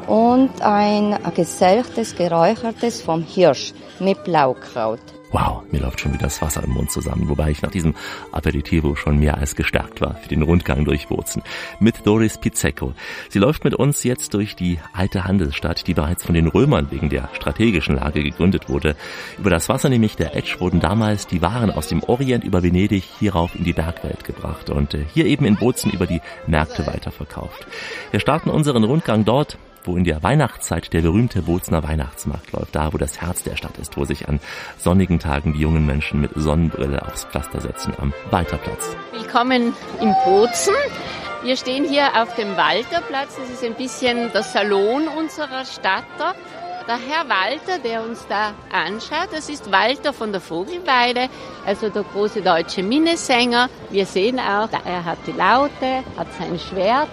[0.08, 5.19] und ein geselchtes, geräuchertes vom Hirsch mit Blaukraut.
[5.32, 7.94] Wow, mir läuft schon wieder das Wasser im Mund zusammen, wobei ich nach diesem
[8.32, 11.44] Aperitivo schon mehr als gestärkt war für den Rundgang durch Bozen.
[11.80, 12.96] Mit Doris Pizzecco.
[13.30, 17.10] Sie läuft mit uns jetzt durch die alte Handelsstadt, die bereits von den Römern wegen
[17.10, 18.96] der strategischen Lage gegründet wurde.
[19.38, 23.04] Über das Wasser nämlich der Etsch wurden damals die Waren aus dem Orient über Venedig
[23.20, 27.68] hierauf in die Bergwelt gebracht und äh, hier eben in Bozen über die Märkte weiterverkauft.
[28.10, 32.94] Wir starten unseren Rundgang dort, wo in der Weihnachtszeit der berühmte Bozner Weihnachtsmarkt läuft, da
[32.94, 34.40] wo das Herz der Stadt ist, wo sich an
[34.78, 38.96] sonnigen Tagen die jungen Menschen mit Sonnenbrille aufs Pflaster setzen am Walterplatz.
[39.14, 40.76] Willkommen in Bozen.
[41.44, 43.38] Wir stehen hier auf dem Walterplatz.
[43.38, 46.04] Das ist ein bisschen der Salon unserer Stadt.
[46.88, 51.30] Der Herr Walter, der uns da anschaut, das ist Walter von der Vogelweide,
[51.64, 53.70] also der große deutsche Minnesänger.
[53.92, 57.10] Wir sehen auch, er hat die Laute, hat sein Schwert,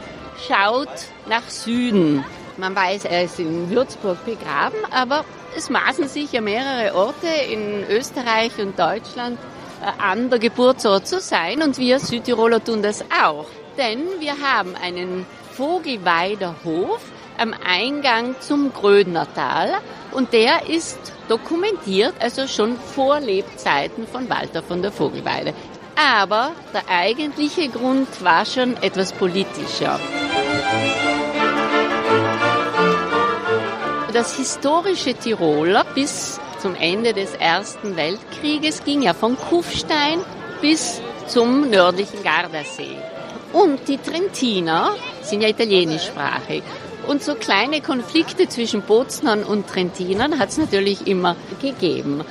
[0.49, 0.89] schaut
[1.29, 2.25] nach Süden.
[2.59, 5.25] Man weiß, er ist in Würzburg begraben, aber
[5.57, 9.39] es maßen sich ja mehrere Orte in Österreich und Deutschland
[9.83, 13.47] äh, an, der Geburtsort zu sein und wir Südtiroler tun das auch.
[13.77, 17.01] Denn wir haben einen Vogelweider Hof
[17.39, 19.75] am Eingang zum Grödnertal
[20.13, 25.53] und der ist dokumentiert, also schon vor Lebzeiten von Walter von der Vogelweide.
[25.95, 29.99] Aber der eigentliche Grund war schon etwas politischer.
[34.17, 40.21] Das historische Tiroler bis zum Ende des Ersten Weltkrieges ging ja von Kufstein
[40.63, 42.97] bis zum nördlichen Gardasee.
[43.53, 46.63] Und die Trentiner sind ja italienischsprachig.
[47.07, 52.25] Und so kleine Konflikte zwischen Boznern und Trentinern hat es natürlich immer gegeben.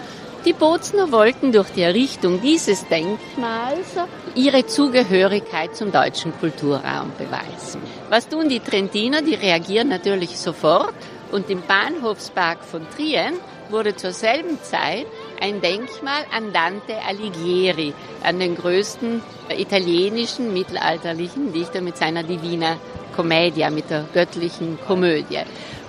[0.44, 3.86] Die Bozner wollten durch die Errichtung dieses Denkmals
[4.34, 7.80] ihre Zugehörigkeit zum deutschen Kulturraum beweisen.
[8.10, 9.22] Was tun die Trentiner?
[9.22, 10.96] Die reagieren natürlich sofort
[11.32, 13.34] und im Bahnhofspark von Trien
[13.70, 15.06] wurde zur selben Zeit
[15.42, 22.78] ein Denkmal an Dante Alighieri, an den größten italienischen mittelalterlichen Dichter mit seiner Divina
[23.16, 25.42] Commedia, mit der göttlichen Komödie.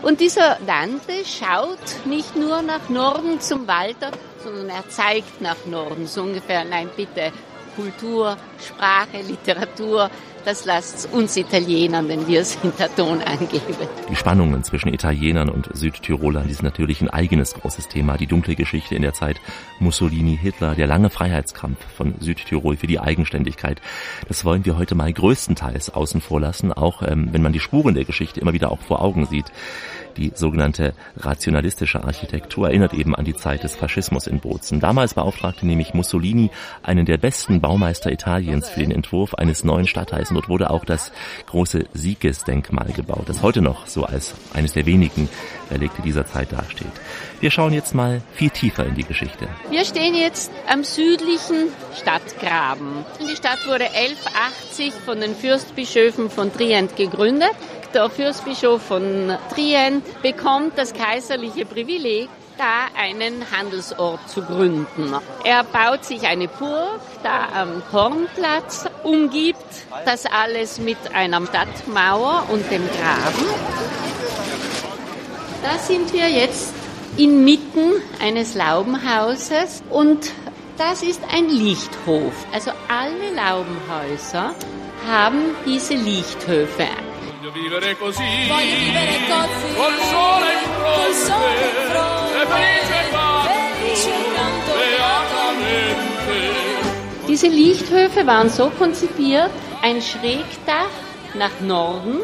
[0.02, 4.10] Und dieser Dante schaut nicht nur nach Norden zum Walter,
[4.42, 7.32] sondern er zeigt nach Norden, so ungefähr, nein bitte,
[7.74, 10.10] Kultur, Sprache, Literatur,
[10.46, 13.74] das lasst uns Italienern, denn wir sind der Ton angeben.
[14.08, 18.16] Die Spannungen zwischen Italienern und Südtirolern, die sind natürlich ein eigenes großes Thema.
[18.16, 19.40] Die dunkle Geschichte in der Zeit
[19.80, 23.80] Mussolini, Hitler, der lange Freiheitskampf von Südtirol für die Eigenständigkeit.
[24.28, 27.96] Das wollen wir heute mal größtenteils außen vor lassen, auch ähm, wenn man die Spuren
[27.96, 29.46] der Geschichte immer wieder auch vor Augen sieht.
[30.16, 34.80] Die sogenannte rationalistische Architektur erinnert eben an die Zeit des Faschismus in Bozen.
[34.80, 36.50] Damals beauftragte nämlich Mussolini
[36.82, 41.12] einen der besten Baumeister Italiens für den Entwurf eines neuen Stadtteils dort wurde auch das
[41.46, 45.28] große Siegesdenkmal gebaut, das heute noch so als eines der wenigen
[45.70, 46.86] Relikte dieser Zeit dasteht.
[47.40, 49.48] Wir schauen jetzt mal viel tiefer in die Geschichte.
[49.70, 53.04] Wir stehen jetzt am südlichen Stadtgraben.
[53.20, 57.52] Die Stadt wurde 1180 von den Fürstbischöfen von Trient gegründet.
[57.96, 62.28] Der Fürstbischof von Trient bekommt das kaiserliche Privileg,
[62.58, 65.14] da einen Handelsort zu gründen.
[65.44, 69.56] Er baut sich eine Burg da am Kornplatz, umgibt
[70.04, 73.46] das alles mit einer Stadtmauer und dem Graben.
[75.62, 76.74] Da sind wir jetzt
[77.16, 80.32] inmitten eines Laubenhauses und
[80.76, 82.34] das ist ein Lichthof.
[82.52, 84.54] Also alle Laubenhäuser
[85.08, 86.88] haben diese Lichthöfe.
[87.46, 91.32] Voglio vivere così, col sole in fronte,
[92.40, 96.34] e felice quanto, beatamente.
[97.28, 100.90] Diese Lichthöfe waren so konzipiert, ein Schrägdach
[101.34, 102.18] nach Norden,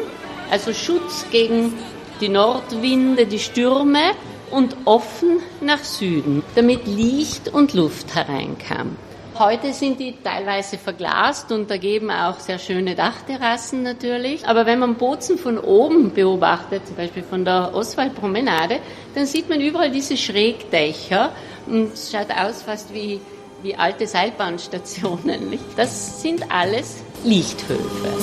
[0.49, 1.73] also Schutz gegen
[2.19, 4.15] die Nordwinde, die Stürme
[4.51, 8.97] und offen nach Süden, damit Licht und Luft hereinkam.
[9.45, 14.47] Heute sind die teilweise verglast und ergeben auch sehr schöne Dachterrassen natürlich.
[14.47, 18.79] Aber wenn man Bozen von oben beobachtet, zum Beispiel von der Oswaldpromenade,
[19.15, 21.33] dann sieht man überall diese Schrägdächer
[21.67, 23.19] und es schaut aus fast wie,
[23.63, 25.49] wie alte Seilbahnstationen.
[25.49, 25.65] Nicht?
[25.75, 28.13] Das sind alles Lichthöfe.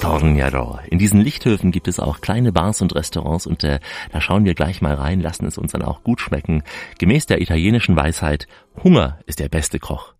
[0.00, 0.78] Tornjaro.
[0.88, 3.80] In diesen Lichthöfen gibt es auch kleine Bars und Restaurants und äh,
[4.12, 6.62] da schauen wir gleich mal rein, lassen es uns dann auch gut schmecken.
[6.98, 8.48] Gemäß der italienischen Weisheit,
[8.82, 10.14] Hunger ist der beste Koch.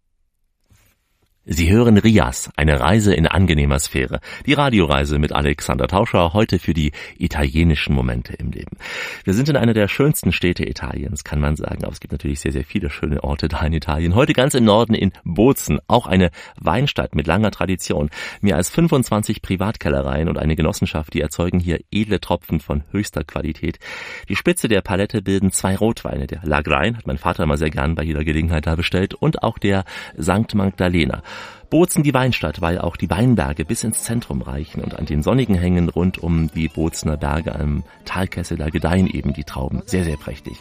[1.53, 4.21] Sie hören Rias, eine Reise in angenehmer Sphäre.
[4.47, 8.77] Die Radioreise mit Alexander Tauscher, heute für die italienischen Momente im Leben.
[9.25, 12.39] Wir sind in einer der schönsten Städte Italiens, kann man sagen, aber es gibt natürlich
[12.39, 14.15] sehr, sehr viele schöne Orte da in Italien.
[14.15, 18.11] Heute ganz im Norden in Bozen, auch eine Weinstadt mit langer Tradition.
[18.41, 23.81] Mehr als 25 Privatkellereien und eine Genossenschaft, die erzeugen hier edle Tropfen von höchster Qualität.
[24.29, 26.29] Die Spitze der Palette bilden zwei Rotweine.
[26.29, 29.59] Der Lagrein hat mein Vater immer sehr gern bei jeder Gelegenheit da bestellt und auch
[29.59, 29.85] der
[30.17, 30.55] St.
[30.55, 31.25] Magdalena.
[31.71, 35.55] Bozen die Weinstadt, weil auch die Weinberge bis ins Zentrum reichen und an den sonnigen
[35.55, 40.17] Hängen rund um die Bozener Berge am Talkessel, da gedeihen eben die Trauben sehr, sehr
[40.17, 40.57] prächtig.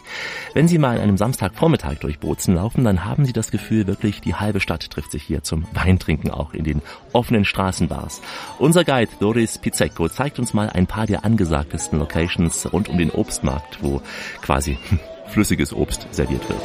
[0.54, 4.20] Wenn Sie mal an einem Samstagvormittag durch Bozen laufen, dann haben Sie das Gefühl, wirklich
[4.20, 6.80] die halbe Stadt trifft sich hier zum Weintrinken auch in den
[7.12, 8.22] offenen Straßenbars.
[8.60, 13.10] Unser Guide Doris Pizzecco zeigt uns mal ein paar der angesagtesten Locations rund um den
[13.10, 14.00] Obstmarkt, wo
[14.42, 14.78] quasi
[15.26, 16.60] flüssiges Obst serviert wird.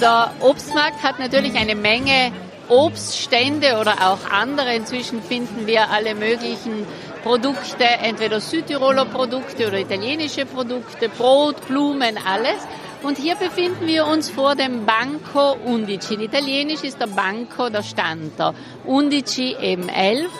[0.00, 2.32] Der Obstmarkt hat natürlich eine Menge
[2.68, 4.74] Obststände oder auch andere.
[4.74, 6.86] Inzwischen finden wir alle möglichen
[7.22, 12.66] Produkte, entweder Südtiroler Produkte oder italienische Produkte, Brot, Blumen, alles.
[13.02, 16.14] Und hier befinden wir uns vor dem Banco Undici.
[16.14, 20.32] In Italienisch ist der Banco der Stand, der Undici eben elf.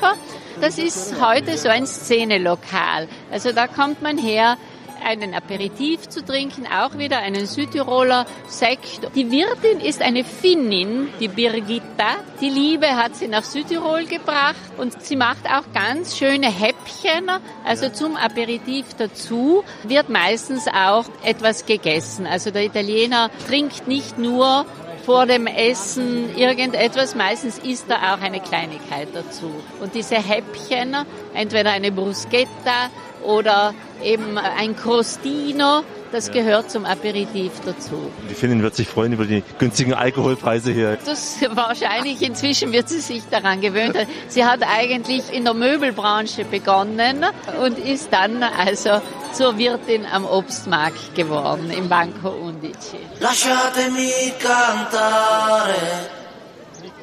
[0.60, 3.08] Das ist heute so ein Szenelokal.
[3.30, 4.56] Also da kommt man her,
[5.04, 9.00] einen Aperitif zu trinken, auch wieder einen Südtiroler Sekt.
[9.14, 12.16] Die Wirtin ist eine Finnin, die Birgitta.
[12.40, 17.30] Die Liebe hat sie nach Südtirol gebracht und sie macht auch ganz schöne Häppchen,
[17.64, 22.26] also zum Aperitif dazu wird meistens auch etwas gegessen.
[22.26, 24.66] Also der Italiener trinkt nicht nur
[25.06, 27.14] vor dem Essen irgendetwas.
[27.14, 29.50] Meistens isst er auch eine Kleinigkeit dazu.
[29.80, 30.96] Und diese Häppchen,
[31.32, 32.90] entweder eine Bruschetta
[33.26, 38.10] oder eben ein Crostino, das gehört zum Aperitif dazu.
[38.30, 40.98] Die Finnin wird sich freuen über die günstigen Alkoholpreise hier.
[41.04, 43.96] Das wahrscheinlich inzwischen wird sie sich daran gewöhnt.
[44.28, 47.24] Sie hat eigentlich in der Möbelbranche begonnen
[47.62, 52.98] und ist dann also zur Wirtin am Obstmarkt geworden im Banco Undici.
[53.20, 55.74] Lasciatemi cantare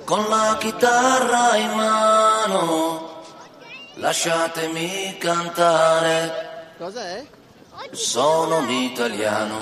[0.05, 3.12] con la chitarra in mano.
[4.03, 6.73] Lasciatemi cantare.
[6.77, 7.25] Cos'è?
[7.91, 9.59] Sono un italiano.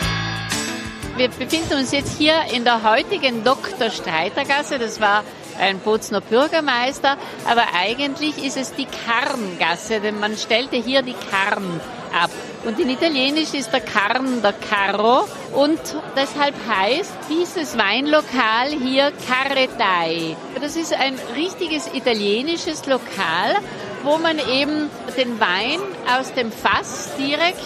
[1.16, 3.92] Wir befinden uns jetzt hier in der heutigen Dr.
[3.92, 4.80] Streitergasse.
[4.80, 5.24] Das war
[5.60, 11.80] ein Bozner Bürgermeister, aber eigentlich ist es die Karngasse, denn man stellte hier die Karn
[12.20, 12.32] ab.
[12.66, 15.80] Und in Italienisch ist der Karn der Carro und
[16.16, 20.36] deshalb heißt dieses Weinlokal hier Carretai.
[20.60, 23.58] Das ist ein richtiges italienisches Lokal,
[24.04, 25.80] wo man eben den Wein
[26.18, 27.62] aus dem Fass direkt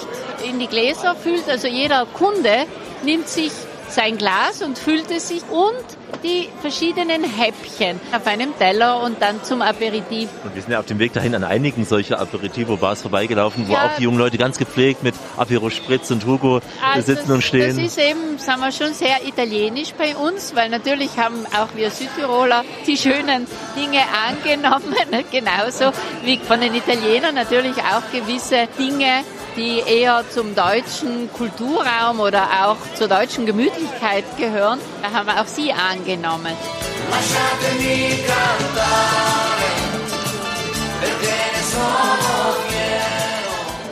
[0.47, 1.49] in die Gläser füllt.
[1.49, 2.65] Also jeder Kunde
[3.03, 3.51] nimmt sich
[3.89, 5.73] sein Glas und füllte sich und
[6.23, 10.29] die verschiedenen Häppchen auf einem Teller und dann zum Aperitif.
[10.43, 13.85] Und wir sind ja auf dem Weg dahin an einigen solcher Aperitivo-Bars vorbeigelaufen, wo Ja.
[13.87, 16.61] auch die jungen Leute ganz gepflegt mit Apero Spritz und Hugo
[16.99, 17.63] sitzen und stehen.
[17.63, 21.67] Also Das ist eben, sagen wir schon, sehr italienisch bei uns, weil natürlich haben auch
[21.75, 24.95] wir Südtiroler die schönen Dinge angenommen,
[25.31, 25.91] genauso
[26.23, 29.23] wie von den Italienern natürlich auch gewisse Dinge,
[29.55, 35.47] die eher zum deutschen Kulturraum oder auch zur deutschen Gemütlichkeit gehören, da haben wir auch
[35.47, 36.53] sie angenommen.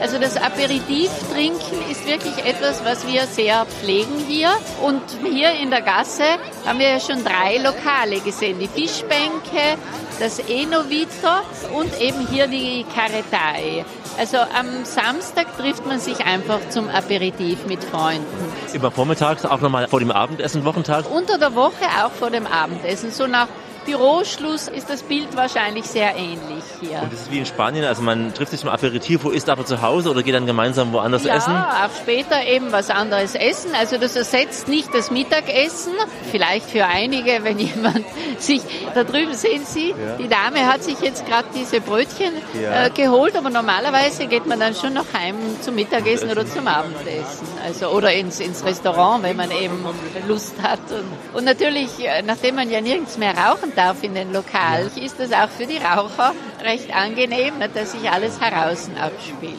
[0.02, 4.50] Also das Aperitiv-Trinken ist wirklich etwas, was wir sehr pflegen hier.
[4.82, 6.26] Und hier in der Gasse
[6.66, 8.60] haben wir ja schon drei Lokale gesehen.
[8.60, 9.78] Die Fischbänke,
[10.20, 11.30] das Enovito
[11.74, 13.86] und eben hier die Caretai.
[14.18, 18.26] Also am Samstag trifft man sich einfach zum Aperitif mit Freunden.
[18.74, 21.10] Immer vormittags, auch nochmal vor dem Abendessen, Wochentag.
[21.10, 23.12] Unter der Woche auch vor dem Abendessen.
[23.12, 23.48] So nach
[23.86, 27.02] Büroschluss ist das Bild wahrscheinlich sehr ähnlich hier.
[27.02, 29.82] Und das ist wie in Spanien, also man trifft sich zum Aperitivo, isst aber zu
[29.82, 31.54] Hause oder geht dann gemeinsam woanders ja, essen.
[31.56, 33.72] auch später eben was anderes essen.
[33.78, 35.94] Also das ersetzt nicht das Mittagessen.
[36.32, 38.06] Vielleicht für einige, wenn jemand
[38.40, 38.62] sich,
[38.94, 40.16] da drüben sehen Sie, Ja.
[40.18, 42.86] die Dame hat sich jetzt gerade diese Brötchen Ja.
[42.86, 47.48] äh, geholt, aber normalerweise geht man dann schon noch heim zum Mittagessen oder zum Abendessen.
[47.66, 49.86] Also, oder ins, ins Restaurant, wenn man eben
[50.28, 50.80] Lust hat.
[50.92, 55.20] Und, und natürlich, äh, nachdem man ja nirgends mehr rauchen darf in den Lokalen, ist
[55.20, 59.56] das auch für die Raucher recht angenehm, ne, dass sich alles heraus abspielt.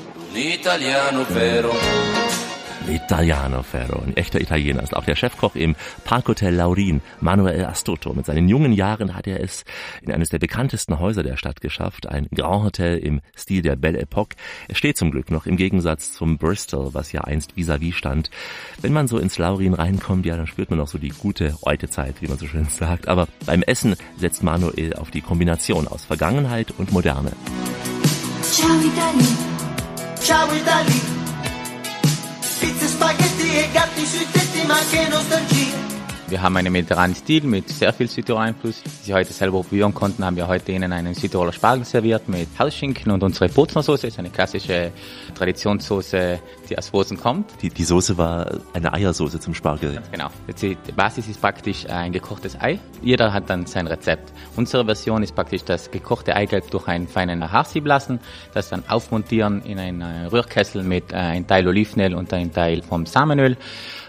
[2.87, 5.75] L'italiano Ferro, ein echter Italiener, ist auch der Chefkoch im
[6.05, 8.13] Parkhotel Laurin, Manuel Astuto.
[8.13, 9.65] Mit seinen jungen Jahren hat er es
[10.03, 14.01] in eines der bekanntesten Häuser der Stadt geschafft, ein Grand Hotel im Stil der Belle
[14.01, 14.37] Epoque.
[14.69, 18.31] Es steht zum Glück noch im Gegensatz zum Bristol, was ja einst vis-à-vis stand.
[18.83, 22.21] Wenn man so ins Laurin reinkommt, ja, dann spürt man noch so die gute Eutezeit,
[22.21, 23.09] wie man so schön sagt.
[23.09, 27.33] Aber beim Essen setzt Manuel auf die Kombination aus Vergangenheit und Moderne.
[28.43, 29.27] Ciao Italia,
[30.21, 31.24] ciao Italia.
[32.59, 35.84] Pizza, Spaghetti e gatti sui tetti, ma che nostalgia.
[36.35, 38.83] Wir haben einen mediterranen Stil mit sehr viel Südtiroler Einfluss.
[38.83, 42.49] Die Sie heute selber probieren konnten, haben wir heute Ihnen einen Südtiroler Spargel serviert mit
[42.59, 44.09] Hausschinken und unsere Bozner Soße.
[44.09, 44.91] ist eine klassische
[45.37, 47.53] Traditionssoße, die aus Bozen kommt.
[47.63, 50.03] Die, die Soße war eine Eiersoße zum Spargel.
[50.11, 50.27] Genau.
[50.49, 52.81] Jetzt Die Basis ist praktisch ein gekochtes Ei.
[53.01, 54.33] Jeder hat dann sein Rezept.
[54.57, 58.19] Unsere Version ist praktisch das gekochte Eigelb durch einen feinen Haarsieb lassen,
[58.55, 62.83] das dann aufmontieren in einen äh, Rührkessel mit äh, einem Teil Olivenöl und einem Teil
[62.83, 63.57] vom Samenöl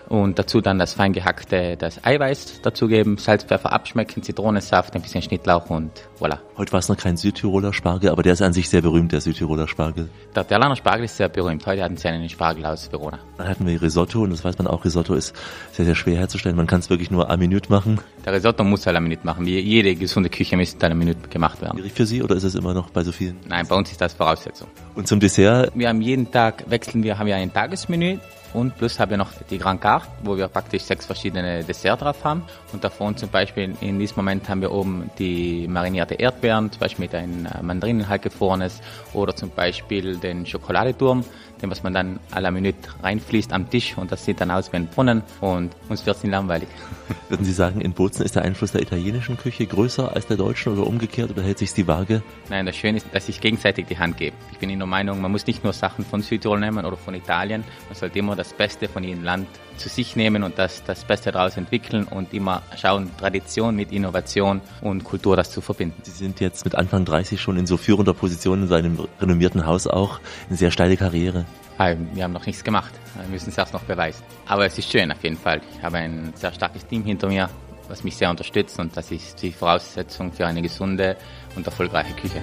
[0.10, 5.22] und dazu dann das fein gehackte, das Eiweiß dazugeben, Salz, Pfeffer abschmecken, Zitronensaft, ein bisschen
[5.22, 6.40] Schnittlauch und voilà.
[6.58, 9.22] Heute war es noch kein Südtiroler Spargel, aber der ist an sich sehr berühmt, der
[9.22, 10.10] Südtiroler Spargel.
[10.36, 11.66] Der Terlaner Spargel ist sehr berühmt.
[11.66, 13.20] Heute hatten sie einen Spargel aus Verona.
[13.38, 15.36] Dann hatten wir Risotto und das weiß man auch, Risotto ist
[15.72, 16.56] sehr, sehr schwer herzustellen.
[16.56, 18.00] Man kann es wirklich nur a minute machen.
[18.26, 19.46] Der Risotto muss halt eine Minute machen.
[19.46, 21.78] Wie jede gesunde Küche müsste eine Minute gemacht werden.
[21.78, 23.38] Schwierig für Sie oder ist es immer noch bei so vielen?
[23.48, 24.68] Nein, bei uns ist das Voraussetzung.
[24.96, 25.72] Und zum Dessert?
[25.76, 28.18] Wir haben jeden Tag wechseln wir, haben wir ein Tagesmenü
[28.54, 32.24] und plus haben wir noch die Grand Carte, wo wir praktisch sechs verschiedene Desserts drauf
[32.24, 32.44] haben.
[32.72, 37.06] Und davon zum Beispiel in diesem Moment haben wir oben die marinierte Erdbeeren, zum Beispiel
[37.06, 38.82] mit einem äh, Mandarinen halt gefrorenes
[39.14, 41.24] oder zum Beispiel den Schokoladeturm,
[41.62, 44.72] den was man dann à la Minute reinfließt am Tisch und das sieht dann aus
[44.72, 46.68] wie ein Brunnen und uns wird es nicht langweilig.
[47.30, 50.74] Würden Sie sagen, in Bozen ist der Einfluss der italienischen Küche größer als der deutschen
[50.74, 52.22] oder umgekehrt oder hält sich die Waage?
[52.50, 54.36] Nein, das Schöne ist, dass sich gegenseitig die Hand geben.
[54.52, 57.14] Ich bin in der Meinung, man muss nicht nur Sachen von Südtirol nehmen oder von
[57.14, 59.48] Italien, man sollte immer das Beste von jedem Land
[59.78, 64.62] zu sich nehmen und das, das Beste daraus entwickeln und immer schauen, Tradition mit Innovation
[64.82, 66.02] und Kultur das zu verbinden.
[66.04, 69.88] Sie sind jetzt mit Anfang 30 schon in so führender Position in seinem renommierten Haus
[69.88, 70.20] auch.
[70.48, 71.46] Eine sehr steile Karriere.
[71.78, 72.94] Ah, Wir haben noch nichts gemacht.
[73.16, 74.24] Wir müssen es erst noch beweisen.
[74.48, 75.62] Aber es ist schön auf jeden Fall.
[75.76, 77.50] Ich habe ein sehr starkes Team hinter mir,
[77.90, 81.18] was mich sehr unterstützt und das ist die Voraussetzung für eine gesunde
[81.56, 82.42] und erfolgreiche Küche.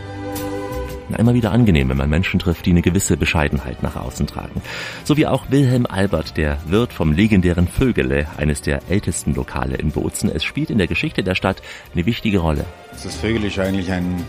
[1.15, 4.63] Immer wieder angenehm, wenn man Menschen trifft, die eine gewisse Bescheidenheit nach außen tragen.
[5.05, 9.91] So wie auch Wilhelm Albert, der Wirt vom legendären Vögele, eines der ältesten Lokale in
[9.91, 10.31] Bozen.
[10.31, 11.63] Es spielt in der Geschichte der Stadt
[11.95, 12.65] eine wichtige Rolle.
[12.91, 14.25] Das Vögel ist eigentlich ein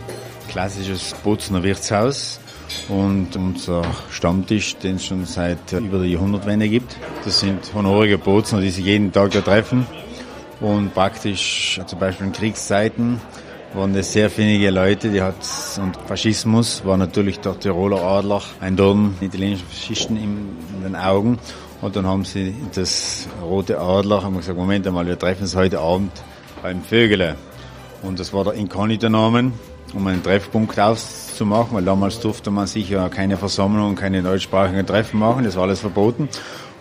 [0.50, 2.40] klassisches Bozener Wirtshaus
[2.90, 6.98] und unser Stammtisch, den es schon seit über der Jahrhundertwende gibt.
[7.26, 9.86] Das sind honorige Bozener, die sich jeden Tag da treffen
[10.60, 13.20] und praktisch zum Beispiel in Kriegszeiten
[13.74, 15.36] waren das sehr wenige Leute, die hat
[15.82, 21.40] und Faschismus war natürlich der Tiroler Adler ein Dorn italienischer Faschisten in, den Augen.
[21.82, 25.80] Und dann haben sie das rote Adler haben gesagt Moment einmal wir treffen uns heute
[25.80, 26.12] Abend
[26.62, 27.36] beim Vögele.
[28.04, 29.54] Und das war der Inkognito-Namen
[29.94, 35.20] um einen Treffpunkt auszumachen, weil damals durfte man sich ja keine Versammlungen, keine deutschsprachigen Treffen
[35.20, 36.30] machen, das war alles verboten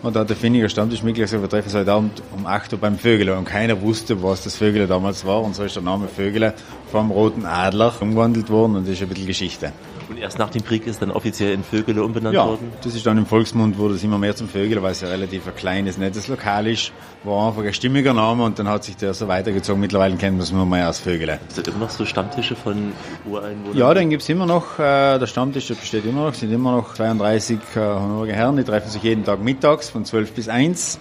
[0.03, 2.79] Und da hat der Finniger Stammtischmitglied gesagt, wir treffen uns heute Abend um 8 Uhr
[2.79, 3.37] beim Vögele.
[3.37, 5.41] Und keiner wusste, was das Vögele damals war.
[5.41, 6.53] Und so ist der Name Vögele
[6.91, 9.71] vom Roten Adler umgewandelt worden und das ist ein bisschen Geschichte.
[10.13, 12.71] Und erst nach dem Krieg ist dann offiziell in Vögele umbenannt Ja, worden?
[12.83, 15.47] das ist dann im Volksmund wurde es immer mehr zum Vögele, weil es ja relativ
[15.47, 16.91] ein kleines, nettes Lokal ist.
[17.23, 19.81] War einfach ein stimmiger Name und dann hat sich der so weitergezogen.
[19.81, 21.39] Mittlerweile kennt man es nur mehr als Vögele.
[21.47, 22.91] Sind immer noch so Stammtische von
[23.25, 23.75] Ureinwohnern?
[23.75, 24.77] Ja, den gibt's immer noch.
[24.77, 26.33] Äh, der Stammtisch der besteht immer noch.
[26.33, 30.05] Es sind immer noch 32 äh, honorige Herren, die treffen sich jeden Tag mittags von
[30.05, 30.99] 12 bis 1.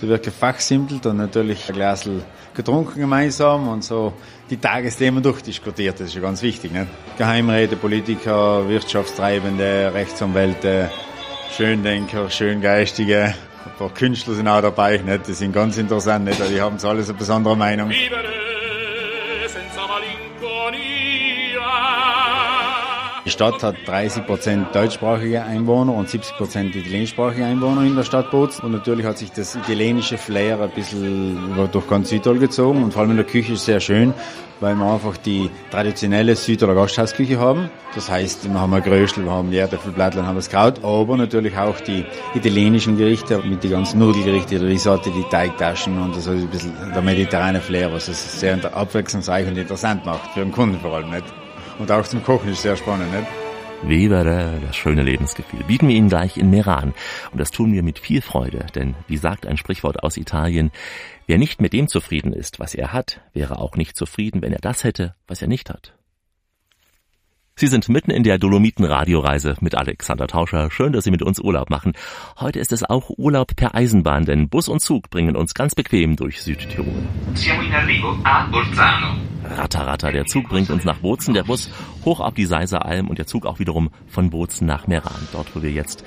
[0.00, 2.22] Da wird gefachsimpelt und natürlich ein Glasl
[2.54, 4.12] getrunken gemeinsam und so
[4.50, 6.00] die Tagesthemen durchdiskutiert.
[6.00, 6.72] Das ist ja ganz wichtig.
[6.72, 6.88] Nicht?
[7.16, 10.90] Geheimräte, Politiker, Wirtschaftstreibende, Rechtsanwälte,
[11.56, 13.34] Schöndenker, Schöngeistige.
[13.64, 14.98] Ein paar Künstler sind auch dabei.
[14.98, 15.28] Nicht?
[15.28, 16.24] Die sind ganz interessant.
[16.24, 16.40] Nicht?
[16.50, 17.90] Die haben so alles eine besondere Meinung.
[23.32, 28.66] Stadt hat 30 Prozent deutschsprachige Einwohner und 70 Prozent italienischsprachige Einwohner in der Stadt Bozen.
[28.66, 31.38] Und natürlich hat sich das italienische Flair ein bisschen
[31.72, 32.84] durch ganz Südtirol gezogen.
[32.84, 34.12] Und vor allem in der Küche ist es sehr schön,
[34.60, 37.70] weil wir einfach die traditionelle Südtiroler Gasthausküche haben.
[37.94, 41.16] Das heißt, wir haben ein Gröschel, wir haben die Erdäpfelblättler, wir haben das Kraut, aber
[41.16, 42.04] natürlich auch die
[42.34, 47.02] italienischen Gerichte mit den ganzen Nudelgerichte, die Risotto, die Teigtaschen und so ein bisschen der
[47.02, 51.41] mediterrane Flair, was es sehr abwechslungsreich und interessant macht, für den Kunden vor allem nicht.
[51.78, 53.26] Und auch zum Kochen ist sehr spannend, nicht?
[53.82, 56.94] Webere, das schöne Lebensgefühl, bieten wir Ihnen gleich in Meran.
[57.32, 60.70] Und das tun wir mit viel Freude, denn wie sagt ein Sprichwort aus Italien,
[61.26, 64.60] wer nicht mit dem zufrieden ist, was er hat, wäre auch nicht zufrieden, wenn er
[64.60, 65.94] das hätte, was er nicht hat.
[67.54, 70.70] Sie sind mitten in der Dolomiten-Radioreise mit Alexander Tauscher.
[70.70, 71.92] Schön, dass Sie mit uns Urlaub machen.
[72.40, 76.16] Heute ist es auch Urlaub per Eisenbahn, denn Bus und Zug bringen uns ganz bequem
[76.16, 77.04] durch Südtirol.
[77.34, 79.16] Siamo in arrivo a Bolzano.
[79.44, 81.70] Ratter, ratter, der Zug bringt uns nach Bozen, der Bus
[82.04, 85.54] hoch auf die Seiser Alm und der Zug auch wiederum von Bozen nach Meran, dort
[85.54, 86.04] wo wir jetzt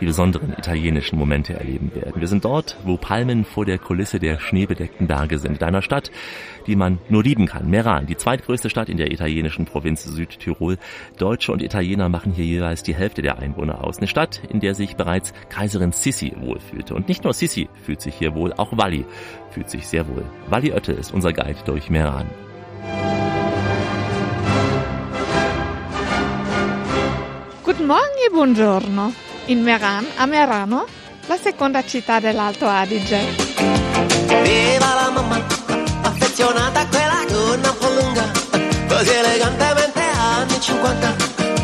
[0.00, 2.20] die besonderen italienischen Momente erleben werden.
[2.20, 6.10] Wir sind dort, wo Palmen vor der Kulisse der schneebedeckten Berge sind, in einer Stadt,
[6.66, 7.70] die man nur lieben kann.
[7.70, 10.78] Meran, die zweitgrößte Stadt in der italienischen Provinz Südtirol.
[11.18, 13.98] Deutsche und Italiener machen hier jeweils die Hälfte der Einwohner aus.
[13.98, 16.94] Eine Stadt, in der sich bereits Kaiserin Sissi wohlfühlte.
[16.94, 19.04] Und nicht nur Sissi fühlt sich hier wohl, auch Walli
[19.50, 20.24] fühlt sich sehr wohl.
[20.48, 22.26] Walli Oette ist unser Guide durch Meran.
[27.62, 29.12] Guten Morgen e buongiorno.
[29.46, 30.86] In Meran, a Merano,
[31.26, 33.18] la seconda città dell'Alto Adige.
[34.42, 35.44] Viva la mamma,
[36.02, 38.30] affezionata a quella gonna un po' lunga,
[38.88, 41.16] così elegantemente anni 50,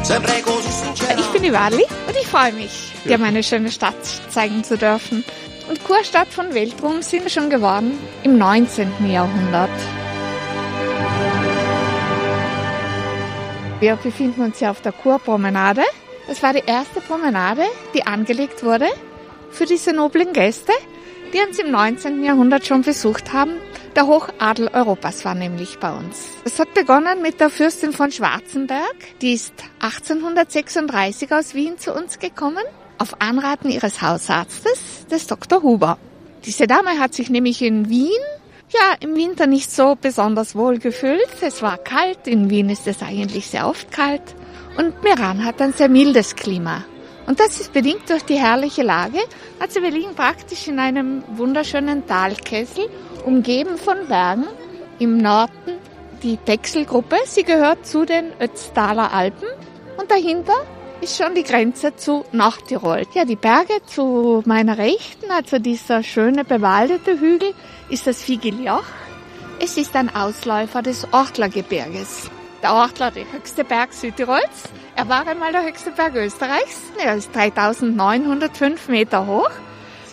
[0.02, 1.14] sempre così sincera.
[1.14, 5.24] Ich bin Wally und ich freue mich, dir meine schöne Stadt zeigen zu dürfen.
[5.68, 9.08] Und Kurstadt von Weltruhm sind wir schon geworden im 19.
[9.08, 9.70] Jahrhundert.
[13.80, 15.82] Wir befinden uns hier auf der Kurpromenade.
[16.28, 17.64] Das war die erste Promenade,
[17.94, 18.86] die angelegt wurde
[19.50, 20.72] für diese noblen Gäste,
[21.32, 22.22] die uns im 19.
[22.22, 23.56] Jahrhundert schon besucht haben.
[23.96, 26.28] Der Hochadel Europas war nämlich bei uns.
[26.44, 28.96] Es hat begonnen mit der Fürstin von Schwarzenberg.
[29.20, 32.64] Die ist 1836 aus Wien zu uns gekommen,
[32.98, 35.62] auf Anraten ihres Hausarztes, des Dr.
[35.62, 35.98] Huber.
[36.44, 38.22] Diese Dame hat sich nämlich in Wien
[38.72, 41.28] ja, im Winter nicht so besonders wohl gefühlt.
[41.40, 44.22] Es war kalt, in Wien ist es eigentlich sehr oft kalt.
[44.76, 46.84] Und Meran hat ein sehr mildes Klima.
[47.26, 49.18] Und das ist bedingt durch die herrliche Lage.
[49.60, 52.88] Also wir liegen praktisch in einem wunderschönen Talkessel,
[53.24, 54.46] umgeben von Bergen.
[54.98, 55.78] Im Norden
[56.22, 59.48] die Texelgruppe, sie gehört zu den Ötztaler Alpen.
[59.98, 60.54] Und dahinter
[61.02, 63.02] ist schon die Grenze zu Nordtirol.
[63.12, 67.54] Ja, die Berge zu meiner Rechten, also dieser schöne bewaldete Hügel,
[67.88, 68.84] ist das Figiljoch.
[69.58, 72.30] Es ist ein Ausläufer des Ortlergebirges.
[72.62, 74.70] Der Ortler, der höchste Berg Südtirols.
[74.94, 76.80] Er war einmal der höchste Berg Österreichs.
[77.04, 79.50] Er ist 3905 Meter hoch.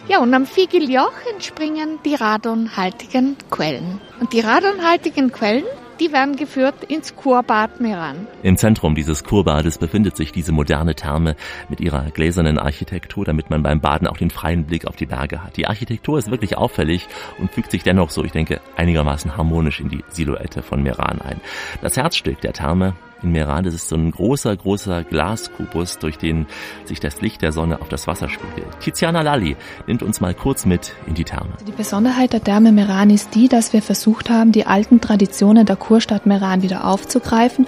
[0.08, 4.02] Ja, und am Figiljoch entspringen die radonhaltigen Quellen.
[4.20, 5.66] Und die radonhaltigen Quellen,
[6.00, 8.28] die werden geführt ins Kurbad Meran.
[8.44, 11.36] Im Zentrum dieses Kurbades befindet sich diese moderne Therme
[11.68, 15.44] mit ihrer gläsernen Architektur, damit man beim Baden auch den freien Blick auf die Berge
[15.44, 15.58] hat.
[15.58, 19.90] Die Architektur ist wirklich auffällig und fügt sich dennoch so, ich denke, einigermaßen harmonisch in
[19.90, 21.42] die Silhouette von Meran ein.
[21.82, 22.94] Das Herzstück der Therme
[23.24, 26.46] in Meran, das ist so ein großer, großer Glaskubus, durch den
[26.86, 28.68] sich das Licht der Sonne auf das Wasser spiegelt.
[28.80, 29.56] Tiziana Lalli
[29.88, 31.52] nimmt uns mal kurz mit in die Therme.
[31.68, 35.76] Die Besonderheit der Therme Meran ist die, dass wir versucht haben, die alten Traditionen der
[35.76, 37.66] Kurstadt Meran wieder aufzugreifen.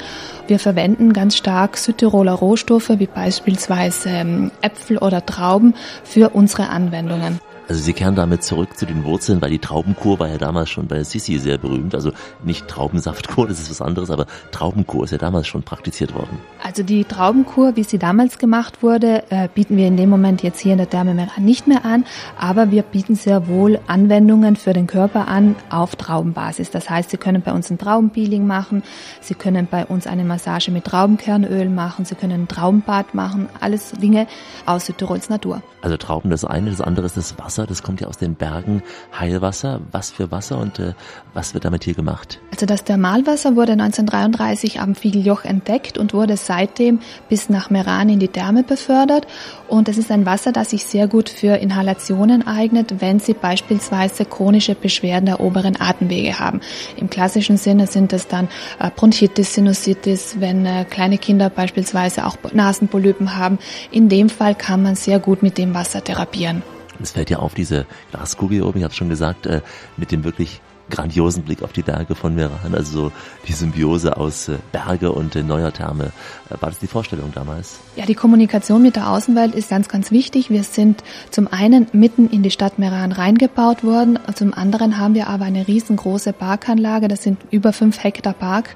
[0.48, 7.40] Wir verwenden ganz stark Südtiroler Rohstoffe, wie beispielsweise ähm, Äpfel oder Trauben, für unsere Anwendungen.
[7.72, 10.88] Also Sie kehren damit zurück zu den Wurzeln, weil die Traubenkur war ja damals schon
[10.88, 11.96] bei Sissi sehr berühmt.
[11.96, 12.12] Also
[12.44, 16.38] nicht Traubensaftkur, das ist was anderes, aber Traubenkur ist ja damals schon praktiziert worden.
[16.62, 20.60] Also die Traubenkur, wie sie damals gemacht wurde, äh, bieten wir in dem Moment jetzt
[20.60, 22.04] hier in der Therme Meran nicht mehr an,
[22.38, 26.72] aber wir bieten sehr wohl Anwendungen für den Körper an auf Traubenbasis.
[26.72, 28.84] Das heißt, Sie können bei uns ein Traubenpeeling machen,
[29.22, 33.92] Sie können bei uns eine Massage mit Traubenkernöl machen, Sie können ein Traubenbad machen, alles
[33.92, 34.28] Dinge
[34.66, 35.64] aus Südtirols Natur.
[35.82, 38.84] Also Trauben das eine, das andere ist das Wasser, das kommt ja aus den Bergen,
[39.18, 39.82] Heilwasser.
[39.92, 40.94] Was für Wasser und äh,
[41.34, 42.40] was wird damit hier gemacht?
[42.52, 47.00] Also das Thermalwasser wurde 1933 am Fiegeljoch entdeckt und wurde seitdem
[47.30, 49.28] bis nach Meran in die Therme befördert.
[49.68, 54.26] Und es ist ein Wasser, das sich sehr gut für Inhalationen eignet, wenn Sie beispielsweise
[54.26, 56.62] chronische Beschwerden der oberen Atemwege haben.
[56.98, 58.50] Im klassischen Sinne sind es dann
[58.80, 63.60] äh, Bronchitis, Sinusitis, wenn äh, kleine Kinder beispielsweise auch Nasenpolypen haben.
[63.92, 66.64] In dem Fall kann man sehr gut mit dem Wasser therapieren.
[67.04, 69.62] Es fällt ja auf, diese Glaskugel oben, ich habe schon gesagt, äh,
[69.98, 70.62] mit dem wirklich
[70.92, 73.12] grandiosen Blick auf die Berge von Meran, also so
[73.48, 76.12] die Symbiose aus äh, Berge und äh, neuer Therme.
[76.50, 77.80] Äh, war das die Vorstellung damals?
[77.96, 80.50] Ja, die Kommunikation mit der Außenwelt ist ganz, ganz wichtig.
[80.50, 85.28] Wir sind zum einen mitten in die Stadt Meran reingebaut worden, zum anderen haben wir
[85.28, 88.76] aber eine riesengroße Parkanlage, das sind über fünf Hektar Park,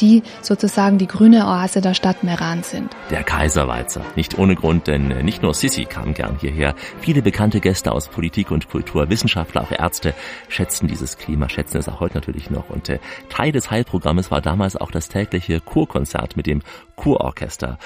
[0.00, 2.90] die sozusagen die grüne Oase der Stadt Meran sind.
[3.10, 4.02] Der Kaiserwalzer.
[4.16, 6.74] Nicht ohne Grund, denn nicht nur Sissi kam gern hierher.
[7.00, 10.14] Viele bekannte Gäste aus Politik und Kultur, Wissenschaftler, auch Ärzte
[10.48, 12.70] schätzten dieses Klima, schätzen es auch heute natürlich noch.
[12.70, 12.98] Und äh,
[13.28, 16.62] Teil des Heilprogrammes war damals auch das tägliche Kurkonzert mit dem
[16.96, 17.78] Kurorchester.